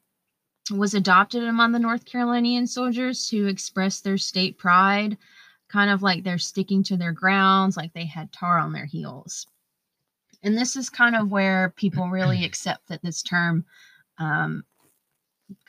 was 0.71 0.95
adopted 0.95 1.45
among 1.45 1.73
the 1.73 1.79
North 1.79 2.05
Carolinian 2.05 2.67
soldiers 2.67 3.29
to 3.29 3.47
express 3.47 4.01
their 4.01 4.19
state 4.19 4.59
pride, 4.59 5.17
kind 5.69 5.91
of 5.91 6.03
like 6.03 6.23
they're 6.25 6.39
sticking 6.39 6.83
to 6.85 6.97
their 6.97 7.13
grounds, 7.13 7.77
like 7.77 7.93
they 7.93 8.07
had 8.07 8.33
tar 8.33 8.59
on 8.59 8.73
their 8.73 8.87
heels. 8.87 9.47
And 10.43 10.57
this 10.57 10.77
is 10.77 10.91
kind 10.91 11.15
of 11.15 11.31
where 11.31 11.73
people 11.77 12.09
really 12.09 12.45
accept 12.45 12.89
that 12.89 13.03
this 13.03 13.23
term 13.23 13.65
um, 14.19 14.65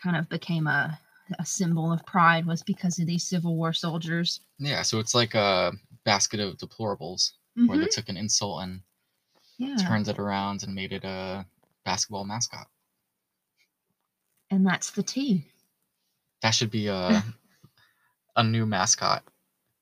kind 0.01 0.15
of 0.15 0.29
became 0.29 0.67
a, 0.67 0.99
a 1.39 1.45
symbol 1.45 1.91
of 1.91 2.05
pride 2.05 2.45
was 2.45 2.63
because 2.63 2.99
of 2.99 3.05
these 3.05 3.23
Civil 3.27 3.55
War 3.55 3.73
soldiers. 3.73 4.41
Yeah, 4.57 4.81
so 4.81 4.99
it's 4.99 5.13
like 5.15 5.35
a 5.35 5.73
basket 6.05 6.39
of 6.39 6.57
deplorables 6.57 7.31
where 7.55 7.77
they 7.77 7.85
Mhm. 7.85 7.91
took 7.91 8.09
an 8.09 8.17
insult 8.17 8.63
and 8.63 8.81
Yeah. 9.57 9.75
turned 9.77 10.07
it 10.07 10.19
around 10.19 10.63
and 10.63 10.73
made 10.73 10.91
it 10.93 11.03
a 11.03 11.45
basketball 11.85 12.25
mascot. 12.25 12.67
And 14.49 14.65
that's 14.65 14.91
the 14.91 15.03
T. 15.03 15.45
That 16.41 16.51
should 16.51 16.71
be 16.71 16.87
a 16.87 17.23
a 18.35 18.43
new 18.43 18.65
mascot. 18.65 19.23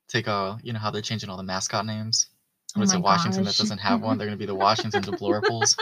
Take 0.07 0.27
a 0.27 0.59
you 0.63 0.73
know 0.73 0.79
how 0.79 0.91
they're 0.91 1.01
changing 1.01 1.29
all 1.29 1.37
the 1.37 1.43
mascot 1.43 1.85
names. 1.85 2.27
Oh 2.75 2.79
What 2.79 2.85
is 2.85 2.93
it? 2.93 3.01
Washington 3.01 3.43
gosh. 3.43 3.57
that 3.57 3.61
doesn't 3.63 3.79
have 3.79 4.01
one. 4.01 4.17
They're 4.17 4.27
gonna 4.27 4.37
be 4.37 4.45
the 4.45 4.55
Washington 4.67 5.03
Deplorables. 5.03 5.77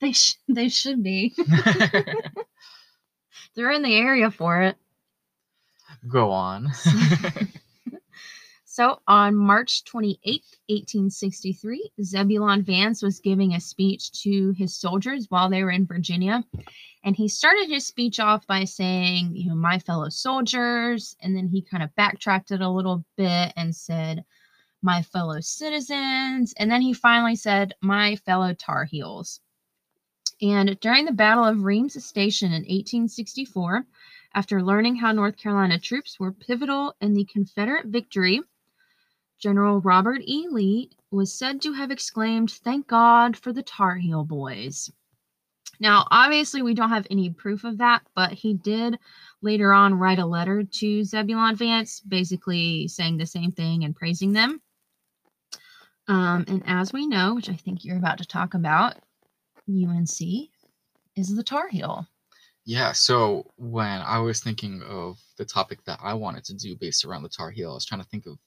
They 0.00 0.12
sh- 0.12 0.36
they 0.48 0.68
should 0.68 1.02
be. 1.02 1.34
They're 3.54 3.70
in 3.72 3.82
the 3.82 3.96
area 3.96 4.30
for 4.30 4.62
it. 4.62 4.76
Go 6.08 6.30
on. 6.30 6.70
So 8.80 8.98
on 9.06 9.36
March 9.36 9.84
28th, 9.84 10.56
1863, 10.70 11.90
Zebulon 12.02 12.62
Vance 12.62 13.02
was 13.02 13.20
giving 13.20 13.52
a 13.52 13.60
speech 13.60 14.10
to 14.22 14.52
his 14.52 14.74
soldiers 14.74 15.26
while 15.28 15.50
they 15.50 15.62
were 15.62 15.70
in 15.70 15.84
Virginia. 15.84 16.42
And 17.04 17.14
he 17.14 17.28
started 17.28 17.68
his 17.68 17.86
speech 17.86 18.18
off 18.20 18.46
by 18.46 18.64
saying, 18.64 19.36
you 19.36 19.50
know, 19.50 19.54
my 19.54 19.78
fellow 19.80 20.08
soldiers. 20.08 21.14
And 21.20 21.36
then 21.36 21.46
he 21.46 21.60
kind 21.60 21.82
of 21.82 21.94
backtracked 21.94 22.52
it 22.52 22.62
a 22.62 22.70
little 22.70 23.04
bit 23.18 23.52
and 23.54 23.76
said, 23.76 24.24
my 24.80 25.02
fellow 25.02 25.40
citizens. 25.40 26.54
And 26.56 26.70
then 26.70 26.80
he 26.80 26.94
finally 26.94 27.36
said, 27.36 27.74
my 27.82 28.16
fellow 28.16 28.54
Tar 28.54 28.86
Heels. 28.86 29.40
And 30.40 30.80
during 30.80 31.04
the 31.04 31.12
Battle 31.12 31.44
of 31.44 31.64
Reams 31.64 32.02
Station 32.02 32.46
in 32.46 32.62
1864, 32.62 33.84
after 34.34 34.62
learning 34.62 34.96
how 34.96 35.12
North 35.12 35.36
Carolina 35.36 35.78
troops 35.78 36.18
were 36.18 36.32
pivotal 36.32 36.94
in 37.02 37.12
the 37.12 37.26
Confederate 37.26 37.84
victory, 37.84 38.40
General 39.40 39.80
Robert 39.80 40.20
E. 40.24 40.46
Lee 40.50 40.90
was 41.10 41.32
said 41.32 41.60
to 41.62 41.72
have 41.72 41.90
exclaimed, 41.90 42.50
Thank 42.50 42.86
God 42.86 43.36
for 43.36 43.52
the 43.52 43.62
Tar 43.62 43.96
Heel 43.96 44.24
boys. 44.24 44.90
Now, 45.80 46.06
obviously, 46.10 46.60
we 46.60 46.74
don't 46.74 46.90
have 46.90 47.06
any 47.10 47.30
proof 47.30 47.64
of 47.64 47.78
that, 47.78 48.02
but 48.14 48.32
he 48.32 48.52
did 48.52 48.98
later 49.40 49.72
on 49.72 49.94
write 49.94 50.18
a 50.18 50.26
letter 50.26 50.62
to 50.62 51.04
Zebulon 51.04 51.56
Vance, 51.56 52.00
basically 52.00 52.86
saying 52.86 53.16
the 53.16 53.26
same 53.26 53.50
thing 53.50 53.84
and 53.84 53.96
praising 53.96 54.32
them. 54.32 54.60
Um, 56.06 56.44
and 56.48 56.62
as 56.66 56.92
we 56.92 57.06
know, 57.06 57.34
which 57.34 57.48
I 57.48 57.54
think 57.54 57.84
you're 57.84 57.96
about 57.96 58.18
to 58.18 58.26
talk 58.26 58.52
about, 58.52 58.96
UNC 59.68 60.20
is 61.16 61.34
the 61.34 61.42
Tar 61.42 61.68
Heel. 61.68 62.06
Yeah, 62.66 62.92
so 62.92 63.50
when 63.56 64.02
I 64.02 64.18
was 64.18 64.40
thinking 64.40 64.82
of 64.82 65.18
the 65.38 65.46
topic 65.46 65.82
that 65.84 65.98
I 66.02 66.12
wanted 66.12 66.44
to 66.44 66.54
do 66.54 66.76
based 66.76 67.06
around 67.06 67.22
the 67.22 67.28
Tar 67.30 67.50
Heel, 67.50 67.70
I 67.70 67.74
was 67.74 67.86
trying 67.86 68.02
to 68.02 68.08
think 68.08 68.26
of 68.26 68.38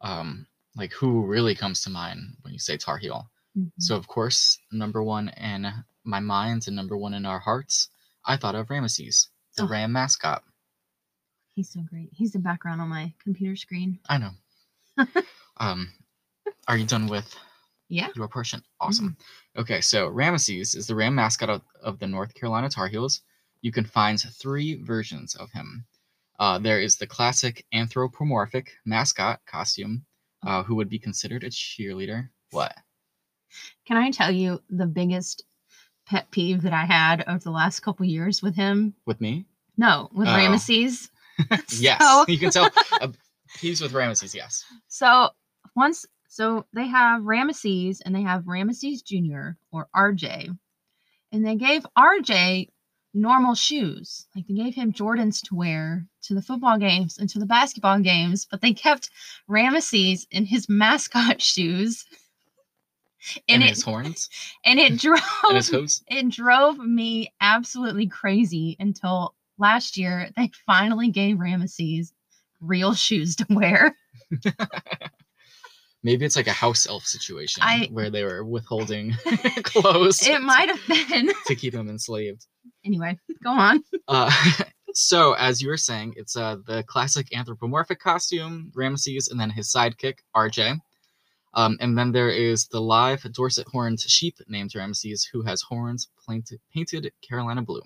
um 0.00 0.46
like 0.76 0.92
who 0.92 1.24
really 1.26 1.54
comes 1.54 1.82
to 1.82 1.90
mind 1.90 2.36
when 2.42 2.52
you 2.52 2.58
say 2.58 2.76
Tar 2.76 2.98
Heel. 2.98 3.28
Mhm. 3.56 3.70
So 3.78 3.96
of 3.96 4.06
course, 4.06 4.58
number 4.70 5.02
one 5.02 5.28
in 5.30 5.66
my 6.04 6.20
mind 6.20 6.66
and 6.66 6.76
number 6.76 6.96
one 6.96 7.14
in 7.14 7.26
our 7.26 7.38
hearts, 7.40 7.88
I 8.24 8.36
thought 8.36 8.54
of 8.54 8.70
Rameses, 8.70 9.28
the 9.56 9.64
Oh. 9.64 9.68
Ram 9.68 9.92
mascot. 9.92 10.44
He's 11.54 11.70
so 11.72 11.80
great. 11.82 12.10
He's 12.12 12.32
the 12.32 12.38
background 12.38 12.80
on 12.80 12.88
my 12.88 13.12
computer 13.22 13.56
screen. 13.56 13.98
I 14.08 14.18
know. 14.18 14.30
um, 15.56 15.92
are 16.68 16.76
you 16.76 16.86
done 16.86 17.08
with 17.08 17.34
Yeah. 17.88 18.08
your 18.14 18.28
portion? 18.28 18.62
Awesome. 18.80 19.16
Okay, 19.56 19.80
so 19.80 20.06
Rameses 20.08 20.74
is 20.76 20.86
the 20.86 20.94
Ram 20.94 21.14
mascot 21.16 21.48
of, 21.50 21.62
of 21.82 21.98
the 21.98 22.06
North 22.06 22.34
Carolina 22.34 22.68
Tar 22.68 22.86
Heels. 22.86 23.22
You 23.62 23.72
can 23.72 23.84
find 23.84 24.20
three 24.20 24.76
versions 24.76 25.34
of 25.34 25.50
him. 25.50 25.84
Uh, 26.38 26.58
there 26.58 26.80
is 26.80 26.96
the 26.96 27.06
classic 27.06 27.64
anthropomorphic 27.72 28.72
mascot 28.86 29.40
costume, 29.46 30.04
uh, 30.46 30.62
who 30.62 30.74
would 30.76 30.88
be 30.88 30.98
considered 30.98 31.42
a 31.44 31.50
cheerleader. 31.50 32.28
What? 32.52 32.74
Can 33.86 33.96
I 33.96 34.10
tell 34.10 34.30
you 34.30 34.60
the 34.70 34.86
biggest 34.86 35.42
pet 36.06 36.30
peeve 36.30 36.62
that 36.62 36.72
I 36.72 36.84
had 36.84 37.24
over 37.26 37.38
the 37.40 37.50
last 37.50 37.80
couple 37.80 38.06
years 38.06 38.42
with 38.42 38.54
him? 38.54 38.94
With 39.06 39.20
me? 39.20 39.46
No, 39.76 40.08
with 40.12 40.28
Oh. 40.28 40.36
Rameses. 40.36 41.10
yes. 41.70 42.00
So- 42.00 42.24
you 42.28 42.38
can 42.38 42.50
tell. 42.50 42.70
Uh, 43.00 43.08
he's 43.60 43.80
with 43.80 43.92
Rameses, 43.92 44.34
yes. 44.34 44.64
So 44.88 45.28
once, 45.76 46.04
so 46.28 46.66
they 46.74 46.86
have 46.88 47.24
Rameses 47.24 48.00
and 48.04 48.14
they 48.14 48.22
have 48.22 48.46
Rameses 48.46 49.02
Jr. 49.02 49.50
or 49.72 49.88
RJ, 49.94 50.56
and 51.32 51.46
they 51.46 51.54
gave 51.56 51.86
RJ 51.96 52.68
normal 53.14 53.54
shoes. 53.54 54.26
Like 54.34 54.46
they 54.46 54.54
gave 54.54 54.74
him 54.74 54.92
Jordans 54.92 55.40
to 55.48 55.54
wear 55.54 56.06
to 56.22 56.34
the 56.34 56.42
football 56.42 56.78
games 56.78 57.18
and 57.18 57.28
to 57.30 57.38
the 57.38 57.46
basketball 57.46 57.98
games, 58.00 58.46
but 58.50 58.60
they 58.60 58.72
kept 58.72 59.10
Rameses 59.46 60.26
in 60.30 60.44
his 60.46 60.68
mascot 60.68 61.40
shoes. 61.42 62.04
And, 63.48 63.62
And, 63.62 63.62
it 63.64 63.70
his 63.70 63.82
horns 63.82 64.30
and 64.64 64.78
it 64.78 64.96
drove 65.00 65.20
and 66.08 66.28
it 66.28 66.28
drove 66.30 66.78
me 66.78 67.32
absolutely 67.40 68.06
crazy 68.06 68.76
until 68.78 69.34
last 69.58 69.96
year 69.96 70.30
they 70.36 70.50
finally 70.66 71.10
gave 71.10 71.40
Rameses 71.40 72.12
real 72.60 72.94
shoes 72.94 73.36
to 73.36 73.46
wear. 73.50 73.96
Maybe 76.02 76.24
it's 76.24 76.36
like 76.36 76.46
a 76.46 76.52
house 76.52 76.86
elf 76.86 77.04
situation 77.04 77.62
I- 77.64 77.88
where 77.90 78.10
they 78.10 78.24
were 78.24 78.44
withholding 78.44 79.12
clothes 79.62 80.26
It 80.26 80.40
might 80.42 80.68
have 80.68 80.80
been. 80.86 81.30
to 81.46 81.54
keep 81.54 81.72
them 81.72 81.88
enslaved. 81.88 82.46
Anyway, 82.84 83.18
go 83.42 83.50
on. 83.50 83.82
Uh, 84.06 84.30
so, 84.94 85.32
as 85.34 85.60
you 85.60 85.68
were 85.68 85.76
saying, 85.76 86.14
it's 86.16 86.36
uh, 86.36 86.56
the 86.66 86.82
classic 86.84 87.36
anthropomorphic 87.36 87.98
costume, 88.00 88.70
Rameses, 88.74 89.28
and 89.28 89.38
then 89.40 89.50
his 89.50 89.72
sidekick, 89.72 90.18
RJ. 90.36 90.78
Um, 91.54 91.76
and 91.80 91.98
then 91.98 92.12
there 92.12 92.30
is 92.30 92.66
the 92.68 92.80
live 92.80 93.22
Dorset 93.32 93.66
horned 93.68 94.00
sheep 94.00 94.36
named 94.48 94.74
Rameses, 94.74 95.24
who 95.24 95.42
has 95.42 95.62
horns 95.62 96.08
painted, 96.28 96.60
painted 96.72 97.10
Carolina 97.26 97.62
blue. 97.62 97.82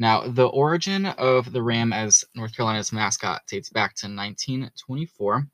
Now, 0.00 0.26
the 0.26 0.46
origin 0.48 1.06
of 1.06 1.52
the 1.52 1.62
ram 1.62 1.92
as 1.92 2.24
North 2.34 2.56
Carolina's 2.56 2.92
mascot 2.92 3.42
dates 3.46 3.70
back 3.70 3.94
to 3.96 4.06
1924. 4.06 5.46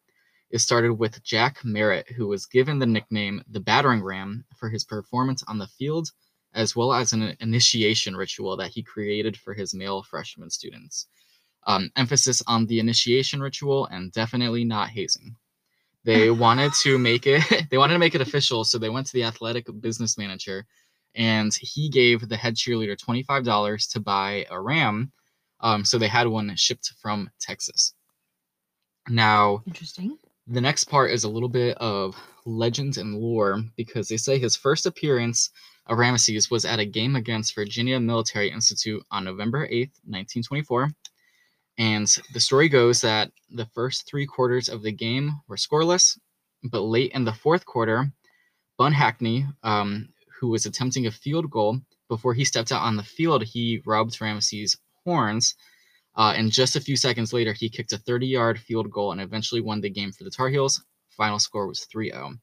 It 0.50 0.58
started 0.58 0.94
with 0.94 1.22
Jack 1.22 1.64
Merritt, 1.64 2.10
who 2.12 2.28
was 2.28 2.46
given 2.46 2.78
the 2.78 2.86
nickname 2.86 3.42
the 3.48 3.60
Battering 3.60 4.02
Ram 4.02 4.44
for 4.56 4.68
his 4.68 4.84
performance 4.84 5.42
on 5.48 5.58
the 5.58 5.66
field, 5.66 6.10
as 6.54 6.76
well 6.76 6.92
as 6.92 7.12
an 7.12 7.36
initiation 7.40 8.16
ritual 8.16 8.56
that 8.56 8.70
he 8.70 8.82
created 8.82 9.36
for 9.36 9.54
his 9.54 9.74
male 9.74 10.02
freshman 10.02 10.50
students. 10.50 11.06
Um, 11.66 11.90
emphasis 11.96 12.42
on 12.46 12.66
the 12.66 12.78
initiation 12.78 13.40
ritual 13.40 13.86
and 13.86 14.12
definitely 14.12 14.64
not 14.64 14.90
hazing. 14.90 15.34
They 16.04 16.30
wanted 16.44 16.72
to 16.82 16.98
make 16.98 17.26
it 17.26 17.42
they 17.70 17.78
wanted 17.78 17.94
to 17.94 17.98
make 17.98 18.14
it 18.14 18.20
official, 18.20 18.64
so 18.64 18.78
they 18.78 18.90
went 18.90 19.06
to 19.08 19.12
the 19.14 19.24
athletic 19.24 19.66
business 19.80 20.16
manager 20.16 20.66
and 21.14 21.54
he 21.54 21.88
gave 21.88 22.28
the 22.28 22.36
head 22.36 22.56
cheerleader 22.56 22.96
$25 22.96 23.92
to 23.92 24.00
buy 24.00 24.46
a 24.50 24.60
ram. 24.60 25.12
Um, 25.60 25.84
so 25.84 25.96
they 25.98 26.08
had 26.08 26.26
one 26.26 26.54
shipped 26.56 26.92
from 27.00 27.30
Texas. 27.40 27.94
Now, 29.08 29.62
Interesting. 29.66 30.18
The 30.46 30.60
next 30.60 30.84
part 30.84 31.10
is 31.10 31.24
a 31.24 31.28
little 31.28 31.48
bit 31.48 31.76
of 31.78 32.16
legend 32.44 32.98
and 32.98 33.14
lore 33.14 33.62
because 33.76 34.08
they 34.08 34.18
say 34.18 34.38
his 34.38 34.56
first 34.56 34.84
appearance 34.84 35.48
of 35.86 35.96
Rameses 35.96 36.50
was 36.50 36.66
at 36.66 36.78
a 36.78 36.84
game 36.84 37.16
against 37.16 37.54
Virginia 37.54 37.98
Military 37.98 38.50
Institute 38.50 39.02
on 39.10 39.24
November 39.24 39.66
8th, 39.66 39.96
1924. 40.04 40.90
And 41.78 42.06
the 42.34 42.40
story 42.40 42.68
goes 42.68 43.00
that 43.00 43.30
the 43.50 43.66
first 43.74 44.06
three 44.06 44.26
quarters 44.26 44.68
of 44.68 44.82
the 44.82 44.92
game 44.92 45.32
were 45.48 45.56
scoreless, 45.56 46.18
but 46.62 46.80
late 46.80 47.12
in 47.12 47.24
the 47.24 47.32
fourth 47.32 47.64
quarter, 47.64 48.12
Bunn 48.76 48.92
Hackney, 48.92 49.46
um, 49.62 50.10
who 50.38 50.48
was 50.48 50.66
attempting 50.66 51.06
a 51.06 51.10
field 51.10 51.50
goal, 51.50 51.80
before 52.08 52.34
he 52.34 52.44
stepped 52.44 52.70
out 52.70 52.82
on 52.82 52.96
the 52.96 53.02
field, 53.02 53.42
he 53.42 53.82
rubbed 53.86 54.20
Rameses' 54.20 54.76
horns. 55.04 55.54
Uh, 56.16 56.34
and 56.36 56.52
just 56.52 56.76
a 56.76 56.80
few 56.80 56.96
seconds 56.96 57.32
later, 57.32 57.52
he 57.52 57.68
kicked 57.68 57.92
a 57.92 57.98
30 57.98 58.26
yard 58.26 58.58
field 58.58 58.90
goal 58.90 59.12
and 59.12 59.20
eventually 59.20 59.60
won 59.60 59.80
the 59.80 59.90
game 59.90 60.12
for 60.12 60.24
the 60.24 60.30
Tar 60.30 60.48
Heels. 60.48 60.84
Final 61.10 61.38
score 61.38 61.66
was 61.66 61.84
3 61.86 62.10
0. 62.10 62.34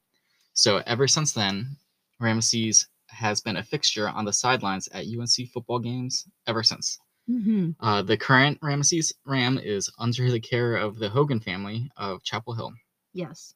So 0.54 0.82
ever 0.86 1.08
since 1.08 1.32
then, 1.32 1.76
Rameses 2.20 2.86
has 3.08 3.40
been 3.40 3.56
a 3.56 3.62
fixture 3.62 4.08
on 4.08 4.24
the 4.24 4.32
sidelines 4.32 4.88
at 4.88 5.06
UNC 5.06 5.48
football 5.52 5.78
games 5.78 6.26
ever 6.46 6.62
since. 6.62 6.98
hmm 7.26 7.70
Uh, 7.80 8.02
the 8.02 8.16
current 8.16 8.58
Rameses 8.62 9.12
Ram 9.24 9.58
is 9.58 9.90
under 9.98 10.30
the 10.30 10.40
care 10.40 10.76
of 10.76 10.98
the 10.98 11.08
Hogan 11.08 11.40
family 11.40 11.90
of 11.96 12.22
Chapel 12.22 12.54
Hill. 12.54 12.72
Yes. 13.12 13.54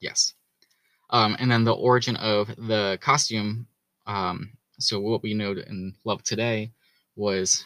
Yes. 0.00 0.34
Um, 1.10 1.36
and 1.38 1.50
then 1.50 1.64
the 1.64 1.74
origin 1.74 2.16
of 2.16 2.48
the 2.56 2.98
costume. 3.00 3.66
Um, 4.06 4.52
so 4.78 5.00
what 5.00 5.22
we 5.22 5.34
know 5.34 5.52
and 5.66 5.94
love 6.04 6.22
today 6.22 6.72
was 7.16 7.64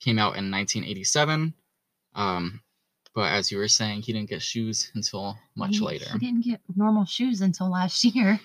came 0.00 0.18
out 0.18 0.36
in 0.36 0.50
1987. 0.50 1.54
Um, 2.14 2.60
but 3.14 3.32
as 3.32 3.50
you 3.50 3.58
were 3.58 3.68
saying, 3.68 4.02
he 4.02 4.12
didn't 4.12 4.28
get 4.30 4.42
shoes 4.42 4.90
until 4.94 5.36
much 5.54 5.76
He- 5.76 5.80
later. 5.80 6.06
He 6.12 6.18
didn't 6.18 6.44
get 6.44 6.60
normal 6.74 7.04
shoes 7.06 7.40
until 7.40 7.70
last 7.70 8.04
year. 8.04 8.38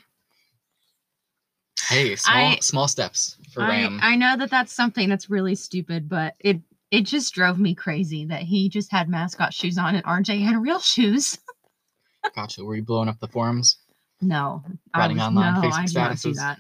Hey, 1.87 2.15
small 2.15 2.35
I- 2.35 2.59
small 2.61 2.87
steps 2.87 3.37
for 3.53 3.63
I, 3.63 3.69
Ram. 3.69 3.99
I 4.01 4.15
know 4.15 4.37
that 4.37 4.49
that's 4.49 4.71
something 4.73 5.09
that's 5.09 5.29
really 5.29 5.55
stupid, 5.55 6.07
but 6.07 6.35
it 6.39 6.61
it 6.89 7.01
just 7.05 7.33
drove 7.33 7.57
me 7.59 7.73
crazy 7.73 8.25
that 8.25 8.43
he 8.43 8.69
just 8.69 8.91
had 8.91 9.09
mascot 9.09 9.53
shoes 9.53 9.77
on 9.77 9.95
and 9.95 10.03
RJ 10.05 10.43
had 10.43 10.57
real 10.61 10.79
shoes. 10.79 11.37
Gotcha. 12.35 12.63
Were 12.63 12.75
you 12.75 12.83
blowing 12.83 13.09
up 13.09 13.19
the 13.19 13.27
forums? 13.27 13.77
No, 14.21 14.63
Writing 14.95 15.17
was, 15.17 15.27
online 15.27 15.55
no, 15.55 15.61
Facebook 15.67 15.73
I 15.73 15.85
did 15.85 15.95
not 15.95 16.11
do 16.21 16.29
statuses? 16.31 16.35
that. 16.35 16.59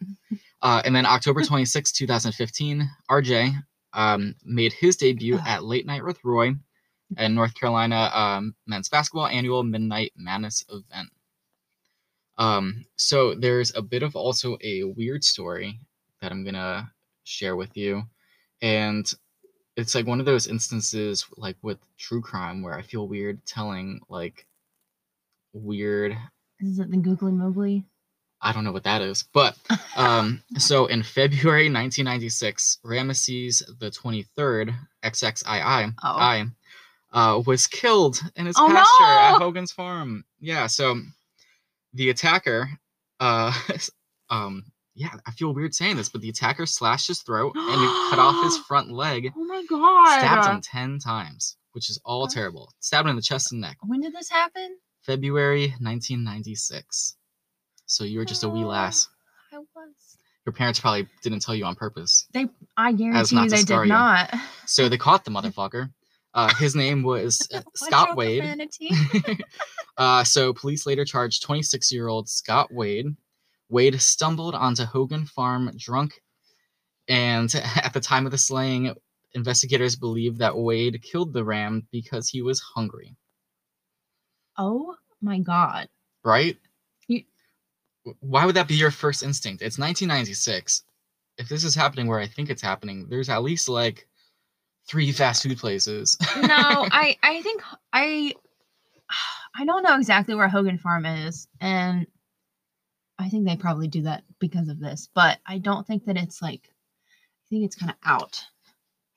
Uh, 0.63 0.81
and 0.83 0.95
then 0.95 1.05
October 1.05 1.43
26, 1.43 1.91
2015, 1.91 2.89
RJ 3.09 3.53
um, 3.93 4.35
made 4.43 4.73
his 4.73 4.95
debut 4.95 5.39
at 5.45 5.63
Late 5.63 5.85
Night 5.85 6.03
with 6.03 6.23
Roy 6.23 6.55
and 7.17 7.35
North 7.35 7.53
Carolina 7.53 8.09
um, 8.13 8.55
men's 8.67 8.89
basketball 8.89 9.27
annual 9.27 9.63
Midnight 9.63 10.13
Madness 10.15 10.65
event. 10.69 11.09
Um, 12.37 12.85
so 12.95 13.35
there's 13.35 13.75
a 13.75 13.81
bit 13.81 14.03
of 14.03 14.15
also 14.15 14.57
a 14.61 14.83
weird 14.83 15.23
story 15.23 15.79
that 16.21 16.31
I'm 16.31 16.43
gonna 16.43 16.91
share 17.23 17.55
with 17.55 17.75
you, 17.75 18.03
and 18.61 19.11
it's 19.75 19.95
like 19.95 20.07
one 20.07 20.19
of 20.19 20.25
those 20.25 20.47
instances 20.47 21.25
like 21.37 21.57
with 21.61 21.79
true 21.97 22.21
crime 22.21 22.61
where 22.61 22.73
I 22.73 22.81
feel 22.81 23.07
weird 23.07 23.45
telling 23.45 24.01
like 24.09 24.45
weird 25.53 26.17
Is 26.59 26.79
it 26.79 26.91
the 26.91 26.97
Googly 26.97 27.31
Moogly? 27.31 27.83
I 28.41 28.51
don't 28.51 28.63
know 28.63 28.71
what 28.71 28.83
that 28.85 29.01
is, 29.01 29.23
but 29.33 29.55
um, 29.95 30.41
so 30.57 30.87
in 30.87 31.03
February 31.03 31.65
1996, 31.65 32.79
Rameses 32.83 33.61
the 33.79 33.91
23rd, 33.91 34.73
XXII, 35.05 35.45
Oh. 35.47 35.93
I, 36.03 36.45
uh, 37.13 37.41
was 37.45 37.67
killed 37.67 38.19
in 38.35 38.45
his 38.45 38.55
Oh, 38.57 38.67
pasture 38.67 39.03
at! 39.03 39.37
Hogan's 39.39 39.71
farm. 39.71 40.23
Yeah, 40.39 40.67
so 40.67 40.99
the 41.93 42.09
attacker, 42.09 42.69
uh, 43.19 43.53
um, 44.29 44.63
yeah, 44.95 45.09
I 45.27 45.31
feel 45.31 45.53
weird 45.53 45.75
saying 45.75 45.97
this, 45.97 46.09
but 46.09 46.21
the 46.21 46.29
attacker 46.29 46.65
slashed 46.65 47.07
his 47.07 47.21
throat 47.21 47.53
and 47.55 48.09
cut 48.09 48.19
off 48.19 48.43
his 48.43 48.57
front 48.67 48.91
leg, 48.91 49.31
Oh 49.37 49.43
my 49.45 49.63
god! 49.69 50.19
stabbed 50.19 50.47
him 50.47 50.61
10 50.61 50.99
times, 50.99 51.57
which 51.73 51.89
is 51.89 51.99
all 52.05 52.27
terrible. 52.27 52.73
Stabbed 52.79 53.05
him 53.05 53.11
in 53.11 53.15
the 53.17 53.21
chest 53.21 53.51
and 53.51 53.61
neck. 53.61 53.77
When 53.81 54.01
did 54.01 54.13
this 54.13 54.29
happen? 54.29 54.77
February 55.03 55.73
1996. 55.79 57.15
So 57.91 58.03
you 58.03 58.19
were 58.19 58.25
just 58.25 58.43
a 58.43 58.49
wee 58.49 58.63
Oh. 58.63 58.67
lass. 58.67 59.07
I 59.51 59.57
was. 59.57 59.67
Your 60.45 60.53
parents 60.53 60.79
probably 60.79 61.07
didn't 61.21 61.41
tell 61.41 61.53
you 61.53 61.65
on 61.65 61.75
purpose. 61.75 62.25
They, 62.33 62.47
I 62.77 62.93
guarantee 62.93 63.35
not 63.35 63.43
you 63.43 63.49
they 63.51 63.63
did 63.63 63.69
you. 63.81 63.85
not. 63.85 64.33
So 64.65 64.89
they 64.89 64.97
caught 64.97 65.23
the 65.25 65.31
motherfucker. 65.37 65.91
Uh, 66.33 66.53
his 66.55 66.75
name 66.75 67.03
was 67.03 67.47
uh, 67.53 67.61
Scott 67.75 68.15
Wade. 68.15 68.43
uh, 69.97 70.23
so 70.23 70.53
police 70.53 70.85
later 70.85 71.03
charged 71.05 71.43
26 71.43 71.91
year 71.91 72.07
old 72.07 72.29
Scott 72.29 72.73
Wade. 72.73 73.07
Wade 73.69 74.01
stumbled 74.01 74.55
onto 74.55 74.83
Hogan 74.85 75.25
Farm 75.25 75.69
drunk, 75.77 76.21
and 77.07 77.53
at 77.75 77.93
the 77.93 77.99
time 78.01 78.25
of 78.25 78.31
the 78.31 78.37
slaying, 78.37 78.93
investigators 79.33 79.95
believe 79.95 80.37
that 80.39 80.57
Wade 80.57 81.01
killed 81.03 81.33
the 81.33 81.43
ram 81.43 81.87
because 81.91 82.29
he 82.29 82.41
was 82.41 82.59
hungry. 82.61 83.15
oh 84.57 84.95
my 85.21 85.39
god. 85.39 85.87
Right? 86.23 86.57
Why 88.19 88.45
would 88.45 88.55
that 88.55 88.67
be 88.67 88.75
your 88.75 88.91
first 88.91 89.23
instinct? 89.23 89.61
It's 89.61 89.77
1996. 89.77 90.83
If 91.37 91.49
this 91.49 91.63
is 91.63 91.75
happening 91.75 92.07
where 92.07 92.19
I 92.19 92.27
think 92.27 92.49
it's 92.49 92.61
happening, 92.61 93.07
there's 93.09 93.29
at 93.29 93.43
least 93.43 93.69
like 93.69 94.07
three 94.87 95.11
fast 95.11 95.43
food 95.43 95.57
places. 95.57 96.17
no, 96.35 96.47
I 96.47 97.17
I 97.23 97.41
think 97.41 97.61
I 97.93 98.33
I 99.55 99.65
don't 99.65 99.83
know 99.83 99.97
exactly 99.97 100.35
where 100.35 100.47
Hogan 100.47 100.77
Farm 100.77 101.05
is, 101.05 101.47
and 101.59 102.07
I 103.19 103.29
think 103.29 103.45
they 103.45 103.55
probably 103.55 103.87
do 103.87 104.03
that 104.03 104.23
because 104.39 104.69
of 104.69 104.79
this, 104.79 105.09
but 105.13 105.39
I 105.45 105.57
don't 105.59 105.85
think 105.85 106.05
that 106.05 106.17
it's 106.17 106.41
like 106.41 106.69
I 106.69 107.45
think 107.49 107.65
it's 107.65 107.75
kind 107.75 107.91
of 107.91 107.97
out 108.05 108.43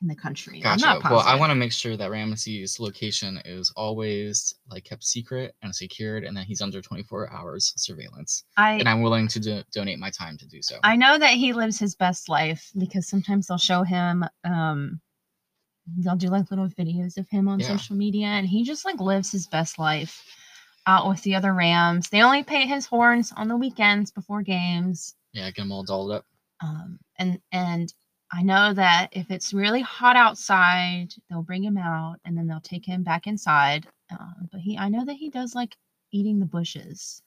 in 0.05 0.09
the 0.09 0.15
country. 0.15 0.61
Gotcha. 0.61 1.01
Well, 1.03 1.21
I 1.21 1.35
want 1.35 1.51
to 1.51 1.55
make 1.55 1.73
sure 1.73 1.97
that 1.97 2.11
Rameses' 2.11 2.79
location 2.79 3.41
is 3.47 3.73
always 3.75 4.55
like 4.71 4.85
kept 4.85 5.03
secret 5.03 5.55
and 5.63 5.75
secured, 5.75 6.25
and 6.25 6.37
that 6.37 6.45
he's 6.45 6.61
under 6.61 6.83
24 6.83 7.33
hours 7.33 7.73
surveillance. 7.77 8.45
I 8.59 8.75
And 8.75 8.89
I'm 8.89 9.01
willing 9.01 9.29
to 9.29 9.41
do- 9.41 9.63
donate 9.73 9.99
my 9.99 10.11
time 10.11 10.37
to 10.39 10.47
do 10.47 10.61
so. 10.61 10.77
I 10.85 10.97
know 10.97 11.17
that 11.19 11.31
he 11.33 11.55
lives 11.55 11.79
his 11.79 11.95
best 11.95 12.29
life 12.29 12.71
because 12.79 13.09
sometimes 13.09 13.47
they'll 13.47 13.57
show 13.59 13.83
him 13.83 14.25
um 14.45 15.01
they'll 15.99 16.17
do 16.17 16.29
like 16.29 16.51
little 16.51 16.69
videos 16.69 17.17
of 17.19 17.29
him 17.29 17.47
on 17.49 17.61
Yeah. 17.61 17.69
social 17.69 17.97
media 17.97 18.27
and 18.27 18.47
he 18.47 18.63
just 18.65 18.85
like 18.85 19.01
lives 19.01 19.33
his 19.33 19.47
best 19.47 19.79
life 19.79 20.23
out 20.87 21.09
with 21.09 21.23
the 21.23 21.35
other 21.35 21.53
Rams. 21.55 22.09
They 22.11 22.23
only 22.23 22.43
pay 22.43 22.67
his 22.67 22.85
horns 22.87 23.33
on 23.37 23.49
the 23.49 23.57
weekends 23.57 24.11
before 24.11 24.43
games. 24.43 25.15
yeah, 25.33 25.51
get 25.51 25.63
him 25.65 25.73
all 25.73 25.83
dolled 25.85 26.13
up. 26.13 26.25
um, 26.63 26.99
and 27.19 27.39
and 27.53 27.93
I 28.35 28.43
know 28.43 28.75
that 28.75 29.09
if 29.13 29.31
it's 29.31 29.55
really 29.55 29.81
hot 29.81 30.17
outside, 30.17 31.15
they'll 31.31 31.43
bring 31.43 31.63
him 31.63 31.79
out 31.79 32.17
and 32.25 32.37
then 32.37 32.49
they'll 32.49 32.61
take 32.61 32.85
him 32.85 33.05
back 33.05 33.29
inside. 33.29 33.87
Um, 34.11 34.49
but 34.51 34.61
he, 34.61 34.77
I 34.77 34.89
know 34.89 35.05
that 35.05 35.15
he 35.15 35.31
does 35.31 35.55
like 35.55 35.77
eating 36.11 36.41
the 36.41 36.47
bushes 36.47 37.23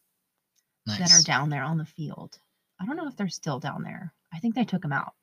Nice. 0.86 1.00
that 1.00 1.12
are 1.12 1.24
down 1.24 1.50
there 1.50 1.64
on 1.64 1.78
the 1.78 1.86
field. 1.86 2.38
I 2.80 2.86
don't 2.86 2.98
know 2.98 3.08
if 3.08 3.16
they're 3.16 3.30
still 3.30 3.60
down 3.60 3.84
there. 3.84 4.14
I 4.34 4.40
think 4.40 4.54
they 4.54 4.66
took 4.66 4.84
him 4.84 4.92
out. 4.92 5.14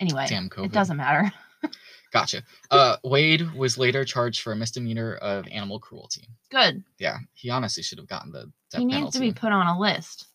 Anyway, 0.00 0.26
it 0.30 0.72
doesn't 0.72 0.96
matter. 0.96 1.30
Gotcha. 2.12 2.42
Uh, 2.70 2.96
Wade 3.04 3.52
was 3.52 3.78
later 3.78 4.04
charged 4.04 4.40
for 4.40 4.52
a 4.52 4.56
misdemeanor 4.56 5.14
of 5.16 5.46
animal 5.48 5.78
cruelty. 5.78 6.26
Good. 6.50 6.82
Yeah, 6.98 7.18
he 7.34 7.50
honestly 7.50 7.82
should 7.82 7.98
have 7.98 8.08
gotten 8.08 8.32
the 8.32 8.50
death 8.70 8.80
he 8.80 8.84
needs 8.84 8.96
penalty. 8.96 9.18
to 9.18 9.20
be 9.20 9.32
put 9.32 9.52
on 9.52 9.66
a 9.66 9.78
list. 9.78 10.26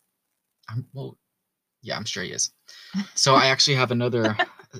I'm, 0.68 0.86
well, 0.94 1.18
yeah, 1.86 1.96
I'm 1.96 2.04
sure 2.04 2.22
he 2.24 2.32
is. 2.32 2.50
So 3.14 3.34
I 3.34 3.46
actually 3.46 3.76
have 3.76 3.90
another, 3.92 4.36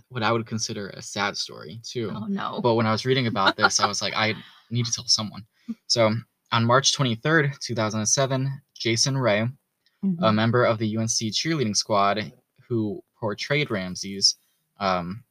what 0.09 0.23
I 0.23 0.33
would 0.33 0.47
consider 0.47 0.89
a 0.91 1.03
sad 1.03 1.37
story 1.37 1.81
too. 1.83 2.13
Oh 2.15 2.27
no. 2.29 2.61
But 2.63 2.75
when 2.75 2.87
I 2.87 2.93
was 2.93 3.07
reading 3.07 3.27
about 3.29 3.57
this, 3.57 3.79
I 3.81 3.87
was 3.87 4.01
like, 4.03 4.15
I 4.15 4.35
need 4.71 4.87
to 4.87 4.93
tell 4.93 5.07
someone. 5.07 5.45
So 5.87 6.13
on 6.53 6.65
March 6.65 6.93
23rd, 6.97 7.59
2007, 7.61 8.51
Jason 8.75 9.17
Ray, 9.19 9.41
a 9.41 9.49
Mhm. 10.07 10.35
member 10.35 10.65
of 10.65 10.79
the 10.79 10.89
UNC 10.97 11.31
cheerleading 11.33 11.77
squad 11.77 12.33
who 12.69 13.03
portrayed 13.21 13.71
Rameses, 13.71 14.37
um, 14.81 15.25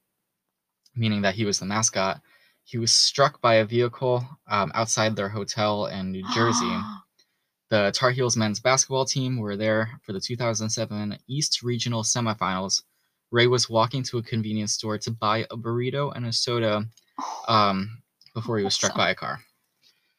meaning 0.95 1.21
that 1.21 1.35
he 1.35 1.45
was 1.45 1.59
the 1.59 1.65
mascot, 1.65 2.21
he 2.63 2.77
was 2.77 2.91
struck 2.91 3.41
by 3.41 3.55
a 3.55 3.65
vehicle 3.65 4.25
um, 4.47 4.71
outside 4.73 5.15
their 5.15 5.29
hotel 5.29 5.85
in 5.88 6.11
New 6.11 6.23
Jersey. 6.33 6.75
The 7.69 7.91
Tar 7.95 8.12
Heels 8.12 8.38
men's 8.38 8.60
basketball 8.60 9.06
team 9.06 9.38
were 9.39 9.56
there 9.58 9.99
for 10.04 10.13
the 10.13 10.19
2007 10.19 11.17
East 11.28 11.63
Regional 11.63 12.04
semifinals. 12.04 12.84
Ray 13.32 13.47
was 13.47 13.69
walking 13.69 14.04
to 14.04 14.19
a 14.19 14.23
convenience 14.23 14.73
store 14.73 14.97
to 14.99 15.12
buy 15.12 15.39
a 15.49 15.58
burrito 15.58 16.15
and 16.15 16.28
a 16.28 16.32
soda 16.34 16.86
um, 17.47 18.01
before 18.34 18.58
he 18.60 18.63
was 18.63 18.75
struck 18.75 18.95
by 18.95 19.10
a 19.10 19.15
car. 19.15 19.39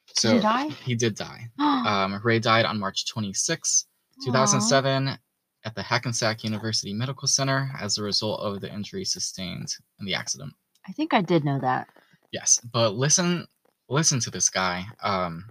Did 0.09 0.19
So 0.19 0.35
he 0.35 0.41
die? 0.41 0.69
he 0.85 0.95
did 0.95 1.15
die. 1.15 1.49
Um, 1.87 2.21
Ray 2.25 2.41
died 2.41 2.65
on 2.65 2.81
March 2.81 3.07
26, 3.07 3.87
Aw. 4.23 4.25
2007, 4.25 5.17
at 5.65 5.75
the 5.77 5.83
Hackensack 5.83 6.43
University 6.43 6.93
Medical 6.93 7.29
Center 7.29 7.71
as 7.81 7.97
a 7.97 8.03
result 8.03 8.41
of 8.41 8.61
the 8.61 8.73
injury 8.73 9.05
sustained 9.05 9.73
in 10.01 10.07
the 10.07 10.15
accident. 10.15 10.53
I 10.89 10.93
think 10.93 11.15
I 11.15 11.21
did 11.21 11.45
know 11.45 11.61
that. 11.61 11.87
Yes, 12.33 12.61
but 12.73 12.97
listen, 12.97 13.47
listen 13.89 14.19
to 14.21 14.31
this 14.33 14.49
guy, 14.51 14.85
um, 15.01 15.45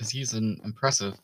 because 0.00 0.10
he's 0.10 0.32
an 0.32 0.58
impressive. 0.64 1.20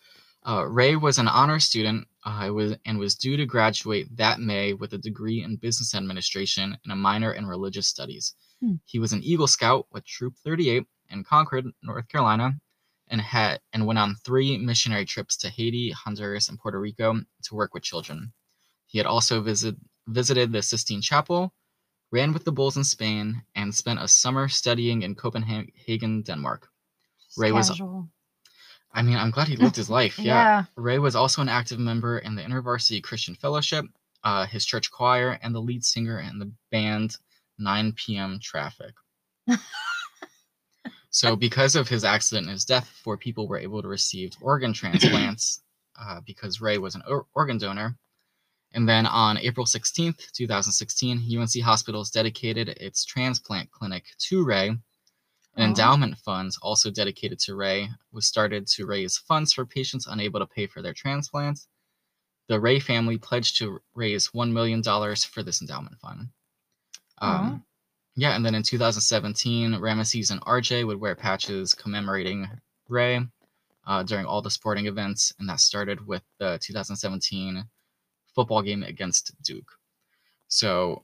Uh, 0.46 0.66
Ray 0.68 0.96
was 0.96 1.16
an 1.16 1.28
honor 1.28 1.58
student. 1.58 2.06
Uh, 2.24 2.50
was 2.52 2.76
and 2.84 2.98
was 2.98 3.14
due 3.14 3.36
to 3.36 3.46
graduate 3.46 4.14
that 4.16 4.38
May 4.38 4.74
with 4.74 4.92
a 4.92 4.98
degree 4.98 5.42
in 5.42 5.56
business 5.56 5.94
administration 5.94 6.76
and 6.84 6.92
a 6.92 6.96
minor 6.96 7.32
in 7.32 7.46
religious 7.46 7.86
studies. 7.86 8.34
Hmm. 8.60 8.74
He 8.84 8.98
was 8.98 9.12
an 9.12 9.22
Eagle 9.22 9.46
Scout 9.46 9.86
with 9.92 10.04
Troop 10.04 10.34
38 10.44 10.84
in 11.10 11.24
Concord, 11.24 11.64
North 11.82 12.06
Carolina, 12.08 12.52
and 13.08 13.20
had 13.20 13.60
and 13.72 13.86
went 13.86 13.98
on 13.98 14.16
three 14.26 14.58
missionary 14.58 15.06
trips 15.06 15.38
to 15.38 15.48
Haiti, 15.48 15.90
Honduras, 15.92 16.50
and 16.50 16.58
Puerto 16.58 16.78
Rico 16.78 17.14
to 17.44 17.54
work 17.54 17.72
with 17.72 17.82
children. 17.82 18.32
He 18.86 18.98
had 18.98 19.06
also 19.06 19.40
visit, 19.40 19.76
visited 20.06 20.52
the 20.52 20.62
Sistine 20.62 21.00
Chapel, 21.00 21.54
ran 22.12 22.32
with 22.32 22.44
the 22.44 22.52
Bulls 22.52 22.76
in 22.76 22.84
Spain, 22.84 23.42
and 23.54 23.74
spent 23.74 24.00
a 24.00 24.08
summer 24.08 24.48
studying 24.48 25.02
in 25.02 25.14
Copenhagen, 25.14 26.22
Denmark. 26.22 26.68
Ray 27.38 27.52
was- 27.52 27.70
casual. 27.70 28.10
I 28.96 29.02
mean, 29.02 29.18
I'm 29.18 29.30
glad 29.30 29.46
he 29.46 29.56
lived 29.56 29.76
his 29.76 29.90
life. 29.90 30.18
Yeah. 30.18 30.34
yeah. 30.34 30.64
Ray 30.74 30.98
was 30.98 31.14
also 31.14 31.42
an 31.42 31.50
active 31.50 31.78
member 31.78 32.18
in 32.18 32.34
the 32.34 32.42
InterVarsity 32.42 33.02
Christian 33.02 33.34
Fellowship, 33.34 33.84
uh, 34.24 34.46
his 34.46 34.64
church 34.64 34.90
choir, 34.90 35.38
and 35.42 35.54
the 35.54 35.60
lead 35.60 35.84
singer 35.84 36.18
in 36.18 36.38
the 36.38 36.50
band 36.72 37.18
9 37.58 37.92
p.m. 37.92 38.38
Traffic. 38.42 38.94
so, 41.10 41.36
because 41.36 41.76
of 41.76 41.88
his 41.88 42.04
accident 42.04 42.46
and 42.46 42.54
his 42.54 42.64
death, 42.64 42.88
four 43.04 43.18
people 43.18 43.46
were 43.46 43.58
able 43.58 43.82
to 43.82 43.88
receive 43.88 44.32
organ 44.40 44.72
transplants 44.72 45.60
uh, 46.00 46.20
because 46.24 46.62
Ray 46.62 46.78
was 46.78 46.94
an 46.94 47.02
or- 47.06 47.26
organ 47.34 47.58
donor. 47.58 47.98
And 48.72 48.88
then 48.88 49.04
on 49.06 49.36
April 49.38 49.66
16th, 49.66 50.32
2016, 50.32 51.38
UNC 51.38 51.62
Hospitals 51.62 52.10
dedicated 52.10 52.70
its 52.70 53.04
transplant 53.04 53.70
clinic 53.70 54.06
to 54.20 54.42
Ray. 54.42 54.76
An 55.56 55.62
Oh. 55.62 55.66
endowment 55.66 56.18
fund, 56.18 56.52
also 56.60 56.90
dedicated 56.90 57.38
to 57.40 57.54
Ray, 57.54 57.88
was 58.12 58.26
started 58.26 58.66
to 58.68 58.86
raise 58.86 59.16
funds 59.16 59.52
for 59.54 59.64
patients 59.64 60.06
unable 60.06 60.38
to 60.40 60.46
pay 60.46 60.66
for 60.66 60.82
their 60.82 60.92
transplants. 60.92 61.66
The 62.48 62.60
Ray 62.60 62.78
family 62.78 63.16
pledged 63.18 63.56
to 63.58 63.80
raise 63.94 64.28
$1 64.28 64.52
million 64.52 64.82
for 64.82 65.42
this 65.42 65.60
endowment 65.62 65.98
fund. 65.98 66.28
Um, 67.18 67.64
yeah, 68.16 68.36
and 68.36 68.44
then 68.44 68.54
in 68.54 68.62
2017, 68.62 69.72
Ramesses 69.72 70.30
and 70.30 70.40
RJ 70.42 70.86
would 70.86 71.00
wear 71.00 71.14
patches 71.16 71.74
commemorating 71.74 72.48
Ray 72.88 73.26
uh, 73.86 74.02
during 74.02 74.26
all 74.26 74.42
the 74.42 74.50
sporting 74.50 74.86
events, 74.86 75.32
and 75.38 75.48
that 75.48 75.60
started 75.60 76.06
with 76.06 76.22
the 76.38 76.58
2017 76.62 77.64
football 78.34 78.60
game 78.62 78.82
against 78.82 79.32
Duke. 79.42 79.72
So, 80.48 81.02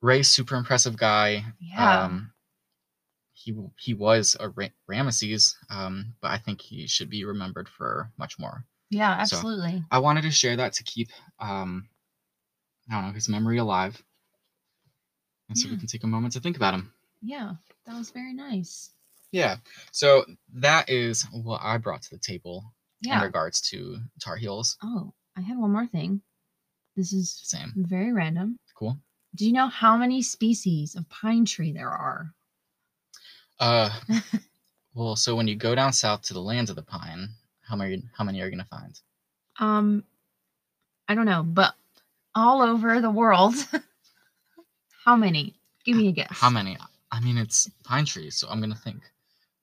Ray's 0.00 0.28
super 0.28 0.56
impressive 0.56 0.96
guy. 0.96 1.44
Yeah. 1.60 2.04
Um, 2.04 2.32
he 3.44 3.54
he 3.78 3.94
was 3.94 4.36
a 4.40 4.48
Ra- 4.48 4.74
Rameses, 4.88 5.56
um, 5.70 6.14
but 6.20 6.30
I 6.30 6.38
think 6.38 6.60
he 6.60 6.86
should 6.86 7.08
be 7.10 7.24
remembered 7.24 7.68
for 7.68 8.10
much 8.18 8.38
more. 8.38 8.64
yeah, 8.90 9.22
so- 9.24 9.36
absolutely. 9.36 9.84
I 9.90 9.98
wanted 10.00 10.22
to 10.22 10.30
share 10.30 10.56
that 10.56 10.72
to 10.74 10.82
keep, 10.84 11.08
um, 11.38 11.88
I 12.90 12.94
don't 12.94 13.06
know, 13.08 13.12
his 13.12 13.28
memory 13.28 13.58
alive, 13.58 14.02
and 15.48 15.56
so 15.58 15.68
we 15.68 15.76
can 15.76 15.86
take 15.86 16.04
a 16.04 16.08
moment 16.08 16.32
to 16.34 16.40
think 16.40 16.56
about 16.56 16.74
him. 16.74 16.92
Yeah, 17.22 17.52
that 17.86 17.96
was 17.96 18.10
very 18.10 18.34
nice. 18.34 18.90
Yeah. 19.32 19.56
So 19.92 20.24
that 20.54 20.88
is 20.88 21.26
what 21.32 21.60
I 21.62 21.76
brought 21.78 22.02
to 22.02 22.10
the 22.10 22.18
table 22.18 22.64
in 23.02 23.20
regards 23.20 23.60
to 23.70 23.98
Tar 24.20 24.36
Heels. 24.36 24.76
Oh, 24.82 25.12
I 25.36 25.40
had 25.42 25.58
one 25.58 25.72
more 25.72 25.86
thing. 25.86 26.22
This 26.96 27.12
is 27.12 27.38
Same. 27.44 27.72
very 27.76 28.12
random. 28.12 28.56
Cool. 28.74 28.98
Do 29.34 29.46
you 29.46 29.52
know 29.52 29.68
how 29.68 29.96
many 29.96 30.22
species 30.22 30.96
of 30.96 31.08
pine 31.08 31.44
tree 31.44 31.72
there 31.72 31.90
are? 31.90 32.32
Uh, 33.60 33.90
well, 34.94 35.16
so 35.16 35.34
when 35.34 35.48
you 35.48 35.56
go 35.56 35.74
down 35.74 35.92
south 35.92 36.22
to 36.22 36.34
the 36.34 36.40
lands 36.40 36.70
of 36.70 36.76
the 36.76 36.82
pine, 36.82 37.28
how 37.62 37.76
many 37.76 38.02
how 38.16 38.24
many 38.24 38.40
are 38.40 38.44
you 38.44 38.50
gonna 38.50 38.64
find? 38.64 38.98
Um, 39.58 40.04
I 41.08 41.14
don't 41.14 41.26
know, 41.26 41.42
but 41.42 41.74
all 42.34 42.62
over 42.62 43.00
the 43.00 43.10
world. 43.10 43.54
how 45.04 45.16
many? 45.16 45.54
Give 45.84 45.96
me 45.96 46.08
a 46.08 46.12
guess. 46.12 46.28
How 46.30 46.50
many? 46.50 46.76
I 47.10 47.20
mean, 47.20 47.38
it's 47.38 47.70
pine 47.84 48.04
trees, 48.04 48.36
so 48.36 48.48
I'm 48.48 48.60
gonna 48.60 48.74
think 48.74 49.02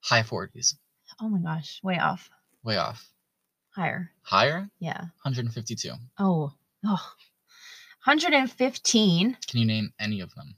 high 0.02 0.24
forties. 0.24 0.76
Oh 1.22 1.30
my 1.30 1.40
gosh, 1.40 1.80
way 1.84 1.98
off. 1.98 2.30
Way 2.64 2.78
off. 2.78 3.08
Higher. 3.76 4.10
Higher? 4.22 4.70
Yeah. 4.80 5.02
152. 5.24 5.92
Oh, 6.18 6.54
oh, 6.86 7.12
115. 8.06 9.38
Can 9.48 9.60
you 9.60 9.66
name 9.66 9.94
any 10.00 10.22
of 10.22 10.34
them? 10.36 10.56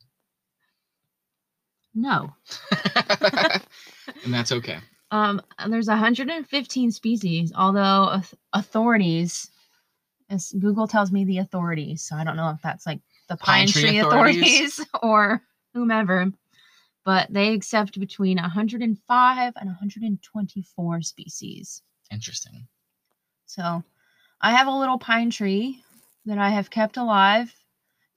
No. 1.97 2.31
and 4.23 4.31
that's 4.31 4.51
okay. 4.51 4.77
Um, 5.09 5.41
there's 5.67 5.87
115 5.87 6.91
species, 6.91 7.51
although 7.55 8.21
authorities, 8.53 9.49
as 10.29 10.51
Google 10.59 10.87
tells 10.87 11.11
me 11.11 11.25
the 11.25 11.39
authorities, 11.39 12.03
so 12.03 12.15
I 12.15 12.23
don't 12.23 12.35
know 12.35 12.51
if 12.51 12.61
that's 12.61 12.85
like 12.85 12.99
the 13.27 13.35
pine, 13.35 13.61
Pine 13.61 13.67
tree 13.67 13.81
tree, 13.81 13.97
authorities? 13.97 14.79
authorities. 14.79 14.85
or 15.01 15.41
whomever, 15.73 16.31
but 17.03 17.33
they 17.33 17.53
accept 17.53 17.99
between 17.99 18.37
105 18.37 19.53
and 19.55 19.67
124 19.67 21.01
species. 21.01 21.81
Interesting. 22.11 22.67
So 23.47 23.83
I 24.39 24.51
have 24.51 24.67
a 24.67 24.77
little 24.77 24.99
pine 24.99 25.31
tree 25.31 25.81
that 26.27 26.37
I 26.37 26.49
have 26.49 26.69
kept 26.69 26.97
alive 26.97 27.55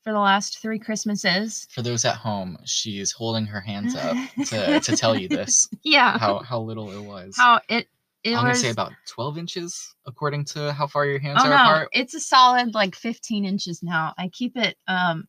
for 0.02 0.12
the 0.12 0.18
last 0.18 0.60
three 0.60 0.78
Christmases. 0.78 1.66
For 1.70 1.82
those 1.82 2.04
at 2.04 2.16
home, 2.16 2.56
she's 2.64 3.12
holding 3.12 3.46
her 3.46 3.60
hands 3.60 3.94
up 3.94 4.16
to, 4.46 4.80
to 4.80 4.96
tell 4.96 5.14
you 5.16 5.28
this 5.28 5.68
Yeah. 5.84 6.18
how 6.18 6.38
how 6.38 6.60
little 6.60 6.90
it 6.90 7.02
was. 7.06 7.34
How 7.36 7.60
it 7.68 7.86
it 8.24 8.30
I'm 8.36 8.36
was 8.36 8.42
gonna 8.44 8.54
say 8.54 8.70
about 8.70 8.92
12 9.08 9.38
inches, 9.38 9.94
according 10.06 10.44
to 10.46 10.72
how 10.72 10.86
far 10.86 11.06
your 11.06 11.18
hands 11.18 11.40
Oh 11.42 11.46
are 11.46 11.50
no, 11.50 11.56
apart. 11.56 11.88
it's 11.92 12.14
a 12.14 12.20
solid 12.20 12.74
like 12.74 12.94
15 12.94 13.44
inches 13.44 13.82
now. 13.82 14.14
I 14.18 14.28
keep 14.28 14.56
it 14.56 14.76
um 14.88 15.26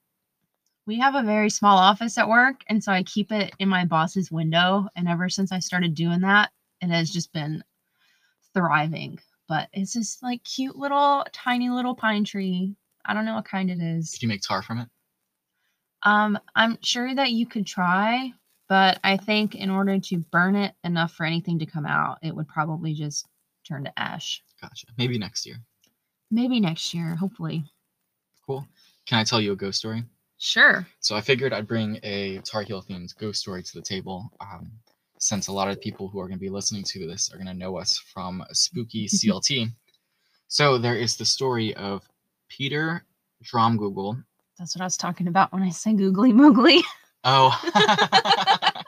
we 0.87 0.97
have 0.99 1.15
a 1.15 1.23
very 1.23 1.49
small 1.49 1.77
office 1.77 2.17
at 2.17 2.27
work 2.27 2.61
and 2.67 2.83
so 2.83 2.91
I 2.91 3.03
keep 3.03 3.31
it 3.31 3.53
in 3.59 3.69
my 3.69 3.85
boss's 3.85 4.31
window 4.31 4.87
and 4.95 5.07
ever 5.07 5.29
since 5.29 5.51
I 5.51 5.59
started 5.59 5.93
doing 5.95 6.21
that 6.21 6.49
it 6.81 6.89
has 6.89 7.09
just 7.11 7.31
been 7.33 7.63
thriving. 8.53 9.19
But 9.47 9.67
it's 9.73 9.93
just 9.93 10.23
like 10.23 10.43
cute 10.43 10.75
little 10.77 11.25
tiny 11.33 11.69
little 11.69 11.95
pine 11.95 12.23
tree. 12.23 12.75
I 13.05 13.13
don't 13.13 13.25
know 13.25 13.35
what 13.35 13.45
kind 13.45 13.69
it 13.69 13.79
is. 13.79 14.11
Could 14.11 14.23
you 14.23 14.27
make 14.27 14.41
tar 14.41 14.61
from 14.61 14.79
it? 14.79 14.89
Um 16.03 16.39
I'm 16.55 16.77
sure 16.81 17.13
that 17.13 17.31
you 17.31 17.45
could 17.45 17.65
try, 17.67 18.33
but 18.69 18.99
I 19.03 19.17
think 19.17 19.55
in 19.55 19.69
order 19.69 19.99
to 19.99 20.17
burn 20.31 20.55
it 20.55 20.73
enough 20.83 21.13
for 21.13 21.25
anything 21.25 21.59
to 21.59 21.65
come 21.65 21.85
out, 21.85 22.19
it 22.21 22.35
would 22.35 22.47
probably 22.47 22.93
just 22.93 23.27
turn 23.67 23.83
to 23.83 23.99
ash. 23.99 24.43
Gotcha. 24.61 24.87
Maybe 24.97 25.17
next 25.17 25.45
year. 25.45 25.57
Maybe 26.31 26.59
next 26.59 26.93
year, 26.93 27.15
hopefully. 27.15 27.65
Cool. 28.45 28.65
Can 29.05 29.19
I 29.19 29.23
tell 29.23 29.41
you 29.41 29.51
a 29.51 29.55
ghost 29.55 29.79
story? 29.79 30.03
Sure. 30.37 30.87
So 31.01 31.15
I 31.15 31.21
figured 31.21 31.53
I'd 31.53 31.67
bring 31.67 31.99
a 32.01 32.39
Tar 32.39 32.63
Heel 32.63 32.81
themed 32.81 33.15
ghost 33.17 33.41
story 33.41 33.61
to 33.61 33.73
the 33.73 33.81
table. 33.81 34.31
Um, 34.39 34.71
since 35.19 35.47
a 35.47 35.53
lot 35.53 35.69
of 35.69 35.79
people 35.79 36.07
who 36.07 36.19
are 36.19 36.27
going 36.27 36.39
to 36.39 36.43
be 36.43 36.49
listening 36.49 36.83
to 36.83 37.05
this 37.07 37.31
are 37.31 37.37
going 37.37 37.47
to 37.47 37.53
know 37.53 37.77
us 37.77 37.97
from 37.97 38.43
Spooky 38.51 39.07
CLT. 39.07 39.71
so 40.47 40.77
there 40.79 40.95
is 40.95 41.15
the 41.15 41.25
story 41.25 41.75
of 41.75 42.09
Peter 42.57 43.05
Dromgoole. 43.43 44.23
That's 44.59 44.75
what 44.75 44.81
I 44.81 44.85
was 44.85 44.97
talking 44.97 45.27
about 45.27 45.53
when 45.53 45.63
I 45.63 45.69
said 45.69 45.97
googly 45.97 46.33
moogly. 46.33 46.81
Oh, 47.23 47.59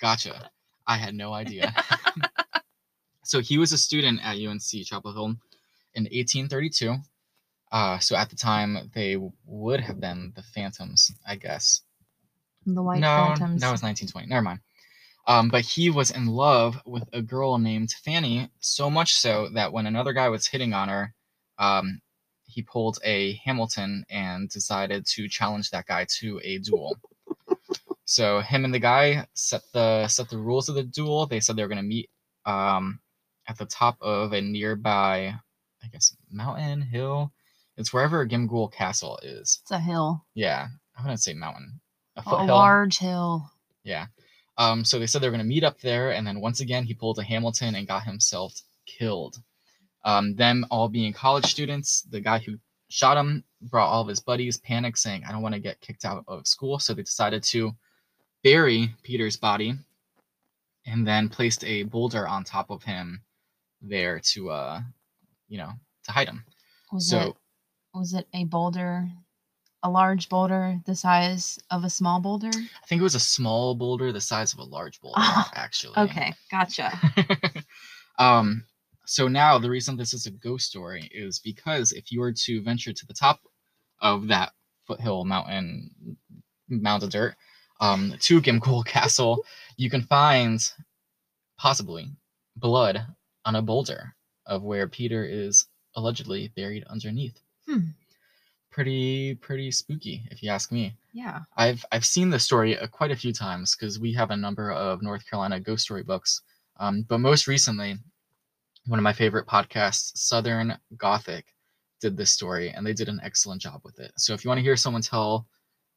gotcha. 0.00 0.50
I 0.86 0.96
had 0.96 1.14
no 1.14 1.32
idea. 1.32 1.74
so 3.24 3.40
he 3.40 3.58
was 3.58 3.72
a 3.72 3.78
student 3.78 4.20
at 4.22 4.36
UNC 4.36 4.84
Chapel 4.84 5.12
Hill 5.12 5.36
in 5.94 6.04
1832. 6.04 6.96
Uh, 7.72 7.98
so 7.98 8.14
at 8.14 8.30
the 8.30 8.36
time, 8.36 8.90
they 8.94 9.16
would 9.46 9.80
have 9.80 9.98
been 9.98 10.32
the 10.36 10.42
Phantoms, 10.42 11.10
I 11.26 11.36
guess. 11.36 11.82
The 12.66 12.82
white 12.82 13.00
no, 13.00 13.34
phantoms. 13.36 13.60
that 13.62 13.72
was 13.72 13.82
1920. 13.82 14.28
Never 14.28 14.42
mind. 14.42 14.60
Um, 15.26 15.48
but 15.48 15.62
he 15.62 15.90
was 15.90 16.10
in 16.10 16.26
love 16.26 16.80
with 16.84 17.04
a 17.12 17.22
girl 17.22 17.58
named 17.58 17.92
Fanny, 18.04 18.50
so 18.60 18.90
much 18.90 19.14
so 19.14 19.48
that 19.54 19.72
when 19.72 19.86
another 19.86 20.12
guy 20.12 20.28
was 20.28 20.46
hitting 20.46 20.74
on 20.74 20.88
her, 20.88 21.14
um, 21.58 22.00
he 22.52 22.62
pulled 22.62 22.98
a 23.04 23.34
Hamilton 23.44 24.04
and 24.10 24.48
decided 24.48 25.06
to 25.06 25.28
challenge 25.28 25.70
that 25.70 25.86
guy 25.86 26.06
to 26.20 26.40
a 26.44 26.58
duel. 26.58 26.96
so 28.04 28.40
him 28.40 28.64
and 28.64 28.74
the 28.74 28.78
guy 28.78 29.26
set 29.34 29.62
the 29.72 30.06
set 30.08 30.28
the 30.28 30.38
rules 30.38 30.68
of 30.68 30.74
the 30.74 30.82
duel. 30.82 31.26
They 31.26 31.40
said 31.40 31.56
they 31.56 31.62
were 31.62 31.68
going 31.68 31.76
to 31.78 31.82
meet 31.82 32.10
um, 32.44 33.00
at 33.48 33.56
the 33.58 33.66
top 33.66 33.96
of 34.00 34.32
a 34.32 34.40
nearby, 34.40 35.34
I 35.82 35.86
guess, 35.92 36.14
mountain 36.30 36.82
hill. 36.82 37.32
It's 37.76 37.92
wherever 37.92 38.26
Gimghoul 38.26 38.72
Castle 38.72 39.18
is. 39.22 39.60
it's 39.62 39.70
a 39.70 39.80
hill. 39.80 40.24
Yeah, 40.34 40.68
I 40.96 41.02
wouldn't 41.02 41.22
say 41.22 41.32
mountain. 41.32 41.80
A 42.16 42.22
A 42.26 42.44
large 42.44 42.98
hill. 42.98 43.50
Yeah. 43.84 44.06
Um, 44.58 44.84
so 44.84 44.98
they 44.98 45.06
said 45.06 45.22
they 45.22 45.28
were 45.28 45.32
going 45.36 45.48
to 45.48 45.48
meet 45.48 45.64
up 45.64 45.80
there, 45.80 46.10
and 46.12 46.26
then 46.26 46.40
once 46.40 46.60
again, 46.60 46.84
he 46.84 46.92
pulled 46.92 47.18
a 47.18 47.22
Hamilton 47.24 47.74
and 47.74 47.88
got 47.88 48.04
himself 48.04 48.52
killed. 48.84 49.38
Um, 50.04 50.34
them 50.34 50.66
all 50.70 50.88
being 50.88 51.12
college 51.12 51.46
students, 51.46 52.02
the 52.02 52.20
guy 52.20 52.38
who 52.38 52.58
shot 52.88 53.16
him 53.16 53.44
brought 53.62 53.88
all 53.88 54.02
of 54.02 54.08
his 54.08 54.20
buddies, 54.20 54.58
panic, 54.58 54.96
saying, 54.96 55.24
I 55.26 55.32
don't 55.32 55.42
want 55.42 55.54
to 55.54 55.60
get 55.60 55.80
kicked 55.80 56.04
out 56.04 56.24
of 56.28 56.46
school. 56.46 56.78
So 56.78 56.92
they 56.92 57.02
decided 57.02 57.42
to 57.44 57.72
bury 58.42 58.94
Peter's 59.02 59.36
body 59.36 59.74
and 60.86 61.06
then 61.06 61.28
placed 61.28 61.64
a 61.64 61.84
boulder 61.84 62.26
on 62.26 62.44
top 62.44 62.70
of 62.70 62.82
him 62.82 63.22
there 63.80 64.20
to, 64.32 64.50
uh, 64.50 64.80
you 65.48 65.58
know, 65.58 65.70
to 66.04 66.12
hide 66.12 66.28
him. 66.28 66.44
Was 66.92 67.08
so 67.08 67.20
it 67.20 67.36
was 67.94 68.14
it 68.14 68.26
a 68.34 68.44
boulder? 68.44 69.08
A 69.84 69.90
large 69.90 70.28
boulder 70.28 70.78
the 70.86 70.94
size 70.94 71.58
of 71.70 71.82
a 71.82 71.90
small 71.90 72.20
boulder? 72.20 72.50
I 72.50 72.86
think 72.86 73.00
it 73.00 73.02
was 73.02 73.16
a 73.16 73.20
small 73.20 73.74
boulder 73.74 74.12
the 74.12 74.20
size 74.20 74.52
of 74.52 74.60
a 74.60 74.64
large 74.64 75.00
boulder, 75.00 75.20
actually. 75.54 75.96
Okay, 75.96 76.32
gotcha. 76.50 76.92
um, 78.18 78.64
so 79.04 79.28
now 79.28 79.58
the 79.58 79.70
reason 79.70 79.96
this 79.96 80.14
is 80.14 80.26
a 80.26 80.30
ghost 80.30 80.66
story 80.66 81.10
is 81.12 81.38
because 81.38 81.92
if 81.92 82.12
you 82.12 82.20
were 82.20 82.32
to 82.32 82.62
venture 82.62 82.92
to 82.92 83.06
the 83.06 83.14
top 83.14 83.40
of 84.00 84.28
that 84.28 84.52
foothill 84.86 85.24
mountain 85.24 85.90
mound 86.68 87.02
of 87.02 87.10
dirt 87.10 87.34
um, 87.80 88.14
to 88.20 88.40
Gimghoul 88.40 88.84
Castle, 88.86 89.44
you 89.76 89.90
can 89.90 90.02
find 90.02 90.60
possibly 91.58 92.08
blood 92.56 93.04
on 93.44 93.56
a 93.56 93.62
boulder 93.62 94.14
of 94.46 94.62
where 94.62 94.88
Peter 94.88 95.24
is 95.24 95.66
allegedly 95.96 96.48
buried 96.56 96.84
underneath. 96.84 97.38
Hmm. 97.66 97.90
Pretty 98.70 99.34
pretty 99.34 99.70
spooky, 99.70 100.22
if 100.30 100.42
you 100.42 100.48
ask 100.50 100.72
me. 100.72 100.96
Yeah. 101.12 101.40
I've 101.56 101.84
I've 101.92 102.06
seen 102.06 102.30
this 102.30 102.44
story 102.44 102.78
uh, 102.78 102.86
quite 102.86 103.10
a 103.10 103.16
few 103.16 103.32
times 103.32 103.76
because 103.76 103.98
we 103.98 104.14
have 104.14 104.30
a 104.30 104.36
number 104.36 104.72
of 104.72 105.02
North 105.02 105.28
Carolina 105.28 105.60
ghost 105.60 105.84
story 105.84 106.02
books. 106.02 106.40
Um, 106.78 107.04
but 107.06 107.18
most 107.18 107.46
recently, 107.46 107.98
one 108.86 108.98
of 108.98 109.02
my 109.02 109.12
favorite 109.12 109.46
podcasts, 109.46 110.16
Southern 110.16 110.76
Gothic, 110.96 111.46
did 112.00 112.16
this 112.16 112.32
story, 112.32 112.70
and 112.70 112.86
they 112.86 112.92
did 112.92 113.08
an 113.08 113.20
excellent 113.22 113.62
job 113.62 113.80
with 113.84 113.98
it. 114.00 114.12
So 114.16 114.34
if 114.34 114.44
you 114.44 114.48
want 114.48 114.58
to 114.58 114.62
hear 114.62 114.76
someone 114.76 115.02
tell 115.02 115.46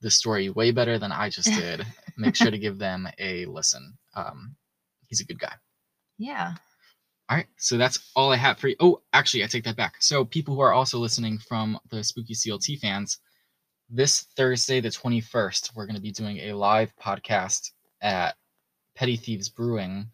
the 0.01 0.09
story 0.09 0.49
way 0.49 0.71
better 0.71 0.99
than 0.99 1.11
I 1.11 1.29
just 1.29 1.49
did, 1.53 1.85
make 2.17 2.35
sure 2.35 2.51
to 2.51 2.59
give 2.59 2.77
them 2.77 3.07
a 3.17 3.45
listen. 3.45 3.97
Um, 4.15 4.55
he's 5.07 5.21
a 5.21 5.25
good 5.25 5.39
guy. 5.39 5.53
Yeah. 6.17 6.53
All 7.27 7.37
right, 7.37 7.47
so 7.57 7.75
that's 7.77 8.11
all 8.15 8.31
I 8.31 8.35
have 8.35 8.59
for 8.59 8.67
you. 8.67 8.75
Oh, 8.79 9.01
actually, 9.11 9.43
I 9.43 9.47
take 9.47 9.63
that 9.63 9.75
back. 9.75 9.95
So, 9.99 10.23
people 10.23 10.53
who 10.53 10.61
are 10.61 10.73
also 10.73 10.99
listening 10.99 11.39
from 11.39 11.79
the 11.89 12.03
Spooky 12.03 12.35
CLT 12.35 12.79
fans, 12.79 13.17
this 13.89 14.27
Thursday, 14.37 14.79
the 14.79 14.89
21st, 14.89 15.75
we're 15.75 15.87
going 15.87 15.95
to 15.95 16.01
be 16.01 16.11
doing 16.11 16.37
a 16.37 16.53
live 16.53 16.93
podcast 17.03 17.71
at 18.01 18.35
Petty 18.95 19.15
Thieves 19.15 19.49
Brewing 19.49 20.07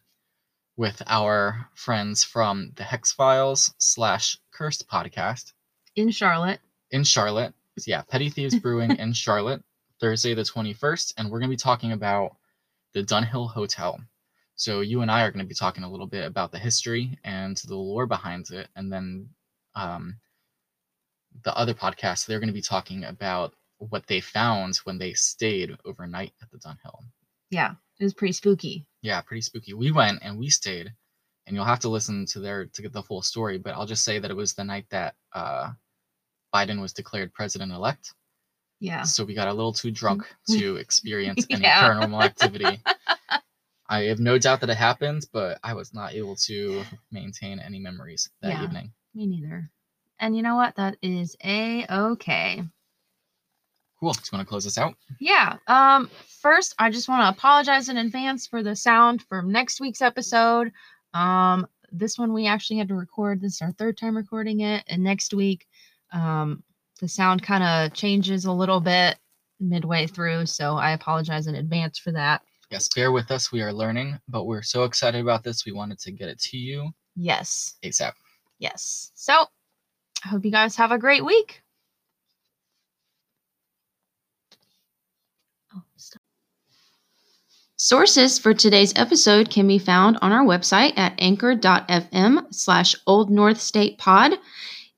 with 0.77 1.01
our 1.07 1.67
friends 1.73 2.23
from 2.23 2.71
the 2.75 2.83
Hex 2.83 3.11
Files 3.11 3.73
slash 3.77 4.37
Cursed 4.51 4.87
podcast 4.87 5.53
In 5.95 6.11
Charlotte. 6.11 6.59
in 6.91 7.03
Charlotte. 7.03 7.53
Yeah, 7.85 8.01
Petty 8.03 8.29
Thieves 8.29 8.57
Brewing 8.61 8.91
in 8.97 9.13
Charlotte, 9.13 9.63
Thursday 9.99 10.33
the 10.33 10.43
21st. 10.43 11.13
And 11.17 11.29
we're 11.29 11.39
going 11.39 11.49
to 11.49 11.55
be 11.55 11.57
talking 11.57 11.91
about 11.91 12.35
the 12.93 13.03
Dunhill 13.03 13.49
Hotel. 13.49 13.99
So 14.55 14.81
you 14.81 15.01
and 15.01 15.09
I 15.09 15.23
are 15.23 15.31
going 15.31 15.43
to 15.43 15.49
be 15.49 15.55
talking 15.55 15.83
a 15.83 15.89
little 15.89 16.07
bit 16.07 16.25
about 16.25 16.51
the 16.51 16.59
history 16.59 17.17
and 17.23 17.57
the 17.67 17.75
lore 17.75 18.05
behind 18.05 18.49
it. 18.51 18.67
And 18.75 18.91
then 18.91 19.29
um, 19.75 20.17
the 21.43 21.55
other 21.57 21.73
podcast, 21.73 22.25
they're 22.25 22.39
going 22.39 22.47
to 22.49 22.53
be 22.53 22.61
talking 22.61 23.03
about 23.05 23.53
what 23.77 24.05
they 24.07 24.19
found 24.19 24.75
when 24.83 24.97
they 24.99 25.13
stayed 25.13 25.75
overnight 25.85 26.33
at 26.41 26.51
the 26.51 26.57
Dunhill. 26.59 26.99
Yeah. 27.49 27.75
It 28.01 28.05
was 28.05 28.15
pretty 28.15 28.31
spooky. 28.33 28.87
Yeah, 29.03 29.21
pretty 29.21 29.41
spooky. 29.41 29.73
We 29.75 29.91
went 29.91 30.19
and 30.23 30.39
we 30.39 30.49
stayed, 30.49 30.91
and 31.45 31.55
you'll 31.55 31.65
have 31.65 31.81
to 31.81 31.89
listen 31.89 32.25
to 32.31 32.39
their 32.39 32.65
to 32.65 32.81
get 32.81 32.91
the 32.93 33.03
full 33.03 33.21
story. 33.21 33.59
But 33.59 33.75
I'll 33.75 33.85
just 33.85 34.03
say 34.03 34.17
that 34.17 34.31
it 34.31 34.33
was 34.35 34.55
the 34.55 34.63
night 34.63 34.87
that 34.89 35.13
uh, 35.33 35.69
Biden 36.51 36.81
was 36.81 36.93
declared 36.93 37.31
president 37.31 37.71
elect. 37.71 38.15
Yeah. 38.79 39.03
So 39.03 39.23
we 39.23 39.35
got 39.35 39.47
a 39.49 39.53
little 39.53 39.71
too 39.71 39.91
drunk 39.91 40.23
to 40.49 40.77
experience 40.77 41.45
any 41.51 41.61
Yeah. 41.61 41.79
paranormal 41.79 42.25
activity. 42.25 42.81
I 43.87 44.03
have 44.05 44.19
no 44.19 44.39
doubt 44.39 44.61
that 44.61 44.71
it 44.71 44.77
happened, 44.77 45.27
but 45.31 45.59
I 45.63 45.75
was 45.75 45.93
not 45.93 46.15
able 46.15 46.35
to 46.47 46.83
maintain 47.11 47.59
any 47.59 47.77
memories 47.77 48.31
that 48.41 48.49
Yeah. 48.49 48.63
evening. 48.63 48.93
Me 49.13 49.27
neither. 49.27 49.69
And 50.17 50.35
you 50.35 50.41
know 50.41 50.55
what? 50.55 50.75
That 50.77 50.97
is 51.03 51.35
a 51.43 51.85
okay. 51.87 52.63
Cool. 54.01 54.13
Do 54.13 54.19
you 54.31 54.35
want 54.37 54.47
to 54.47 54.49
close 54.49 54.63
this 54.63 54.77
out? 54.79 54.95
Yeah. 55.19 55.57
Um 55.67 56.09
first 56.41 56.73
I 56.79 56.89
just 56.89 57.07
want 57.07 57.23
to 57.23 57.37
apologize 57.37 57.87
in 57.87 57.97
advance 57.97 58.47
for 58.47 58.63
the 58.63 58.75
sound 58.75 59.21
from 59.23 59.51
next 59.51 59.79
week's 59.79 60.01
episode. 60.01 60.71
Um 61.13 61.67
this 61.91 62.17
one 62.17 62.33
we 62.33 62.47
actually 62.47 62.77
had 62.79 62.87
to 62.87 62.95
record. 62.95 63.41
This 63.41 63.55
is 63.55 63.61
our 63.61 63.71
third 63.73 63.97
time 63.97 64.17
recording 64.17 64.61
it. 64.61 64.83
And 64.87 65.03
next 65.03 65.33
week, 65.33 65.67
um 66.11 66.63
the 66.99 67.07
sound 67.07 67.43
kind 67.43 67.63
of 67.63 67.93
changes 67.95 68.45
a 68.45 68.51
little 68.51 68.79
bit 68.79 69.17
midway 69.59 70.07
through, 70.07 70.45
so 70.47 70.75
I 70.77 70.91
apologize 70.91 71.45
in 71.47 71.55
advance 71.55 71.99
for 71.99 72.11
that. 72.13 72.41
Yes, 72.71 72.87
bear 72.95 73.11
with 73.11 73.29
us. 73.31 73.51
We 73.51 73.61
are 73.61 73.73
learning, 73.73 74.17
but 74.27 74.45
we're 74.45 74.61
so 74.63 74.83
excited 74.85 75.21
about 75.21 75.43
this. 75.43 75.65
We 75.65 75.71
wanted 75.73 75.99
to 75.99 76.11
get 76.11 76.29
it 76.29 76.39
to 76.39 76.57
you 76.57 76.89
Yes, 77.15 77.75
ASAP. 77.83 78.13
yes. 78.59 79.11
So 79.15 79.33
I 80.23 80.27
hope 80.29 80.45
you 80.45 80.51
guys 80.51 80.75
have 80.77 80.91
a 80.91 80.97
great 80.97 81.23
week. 81.25 81.61
Sources 87.83 88.37
for 88.37 88.53
today's 88.53 88.93
episode 88.95 89.49
can 89.49 89.67
be 89.67 89.79
found 89.79 90.19
on 90.21 90.31
our 90.31 90.45
website 90.45 90.95
at 90.97 91.15
anchor.fm 91.17 92.53
slash 92.53 92.95
Old 93.07 93.31
North 93.31 93.59
State 93.59 93.97
Pod. 93.97 94.33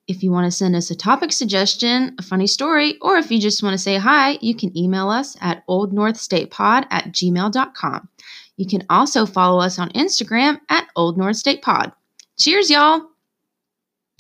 If 0.05 0.21
you 0.21 0.31
want 0.31 0.45
to 0.47 0.51
send 0.51 0.75
us 0.75 0.91
a 0.91 0.95
topic 0.95 1.31
suggestion, 1.31 2.13
a 2.19 2.21
funny 2.21 2.45
story, 2.45 2.97
or 3.01 3.15
if 3.15 3.31
you 3.31 3.39
just 3.39 3.63
want 3.63 3.73
to 3.73 3.77
say 3.77 3.95
hi, 3.95 4.37
you 4.41 4.53
can 4.53 4.77
email 4.77 5.09
us 5.09 5.37
at 5.39 5.65
oldnorthstatepod 5.67 6.87
at 6.91 7.05
gmail.com. 7.13 8.09
You 8.57 8.67
can 8.67 8.85
also 8.89 9.25
follow 9.25 9.61
us 9.61 9.79
on 9.79 9.89
Instagram 9.91 10.59
at 10.67 10.89
Old 10.97 11.17
North 11.17 11.37
State 11.37 11.61
Pod. 11.61 11.93
Cheers, 12.37 12.69
y'all! 12.69 13.12